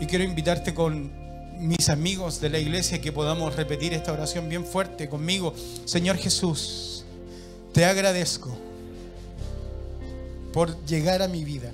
Y 0.00 0.06
quiero 0.06 0.24
invitarte 0.24 0.74
con 0.74 1.12
mis 1.60 1.88
amigos 1.88 2.40
de 2.40 2.50
la 2.50 2.58
iglesia 2.58 3.00
que 3.00 3.12
podamos 3.12 3.54
repetir 3.54 3.92
esta 3.92 4.12
oración 4.12 4.48
bien 4.48 4.64
fuerte 4.64 5.08
conmigo. 5.08 5.54
Señor 5.84 6.16
Jesús, 6.16 7.04
te 7.72 7.84
agradezco 7.84 8.56
por 10.52 10.84
llegar 10.84 11.22
a 11.22 11.28
mi 11.28 11.44
vida 11.44 11.70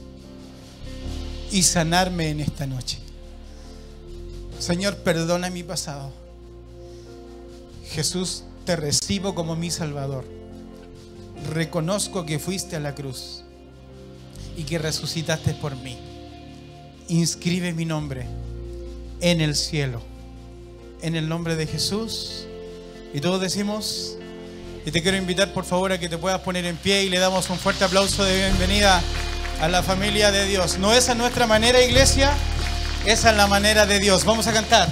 y 1.51 1.63
sanarme 1.63 2.29
en 2.29 2.41
esta 2.41 2.67
noche. 2.67 2.99
Señor, 4.59 4.97
perdona 4.97 5.51
mi 5.51 5.63
pasado. 5.63 6.13
Jesús, 7.91 8.45
te 8.65 8.77
recibo 8.77 9.35
como 9.35 9.57
mi 9.57 9.71
Salvador. 9.71 10.25
Reconozco 11.53 12.27
que 12.27 12.39
fuiste 12.39 12.77
a 12.77 12.81
la 12.81 12.95
cruz 12.95 13.45
y 14.57 14.65
que 14.65 14.79
resucitaste 14.79 15.55
por 15.55 15.77
mí. 15.77 15.97
Inscribe 17.09 17.73
mi 17.73 17.85
nombre 17.85 18.27
en 19.21 19.41
el 19.41 19.55
cielo. 19.55 20.03
En 21.01 21.15
el 21.15 21.29
nombre 21.29 21.55
de 21.55 21.67
Jesús. 21.67 22.47
Y 23.15 23.21
todos 23.21 23.41
decimos, 23.41 24.17
y 24.85 24.91
te 24.91 25.03
quiero 25.03 25.17
invitar 25.17 25.53
por 25.55 25.65
favor 25.65 25.93
a 25.93 25.99
que 25.99 26.09
te 26.09 26.19
puedas 26.19 26.41
poner 26.41 26.67
en 26.67 26.77
pie 26.77 27.05
y 27.05 27.09
le 27.09 27.19
damos 27.19 27.49
un 27.49 27.59
fuerte 27.59 27.85
aplauso 27.85 28.25
de 28.25 28.37
bienvenida 28.37 29.01
a 29.61 29.69
la 29.69 29.83
familia 29.83 30.31
de 30.33 30.47
Dios. 30.47 30.79
No 30.79 30.93
es 30.93 31.09
a 31.09 31.15
nuestra 31.15 31.47
manera, 31.47 31.83
iglesia, 31.83 32.33
esa 33.07 33.31
es 33.31 33.37
la 33.37 33.47
manera 33.47 33.87
de 33.87 33.99
Dios. 33.99 34.25
Vamos 34.25 34.47
a 34.47 34.53
cantar. 34.53 34.89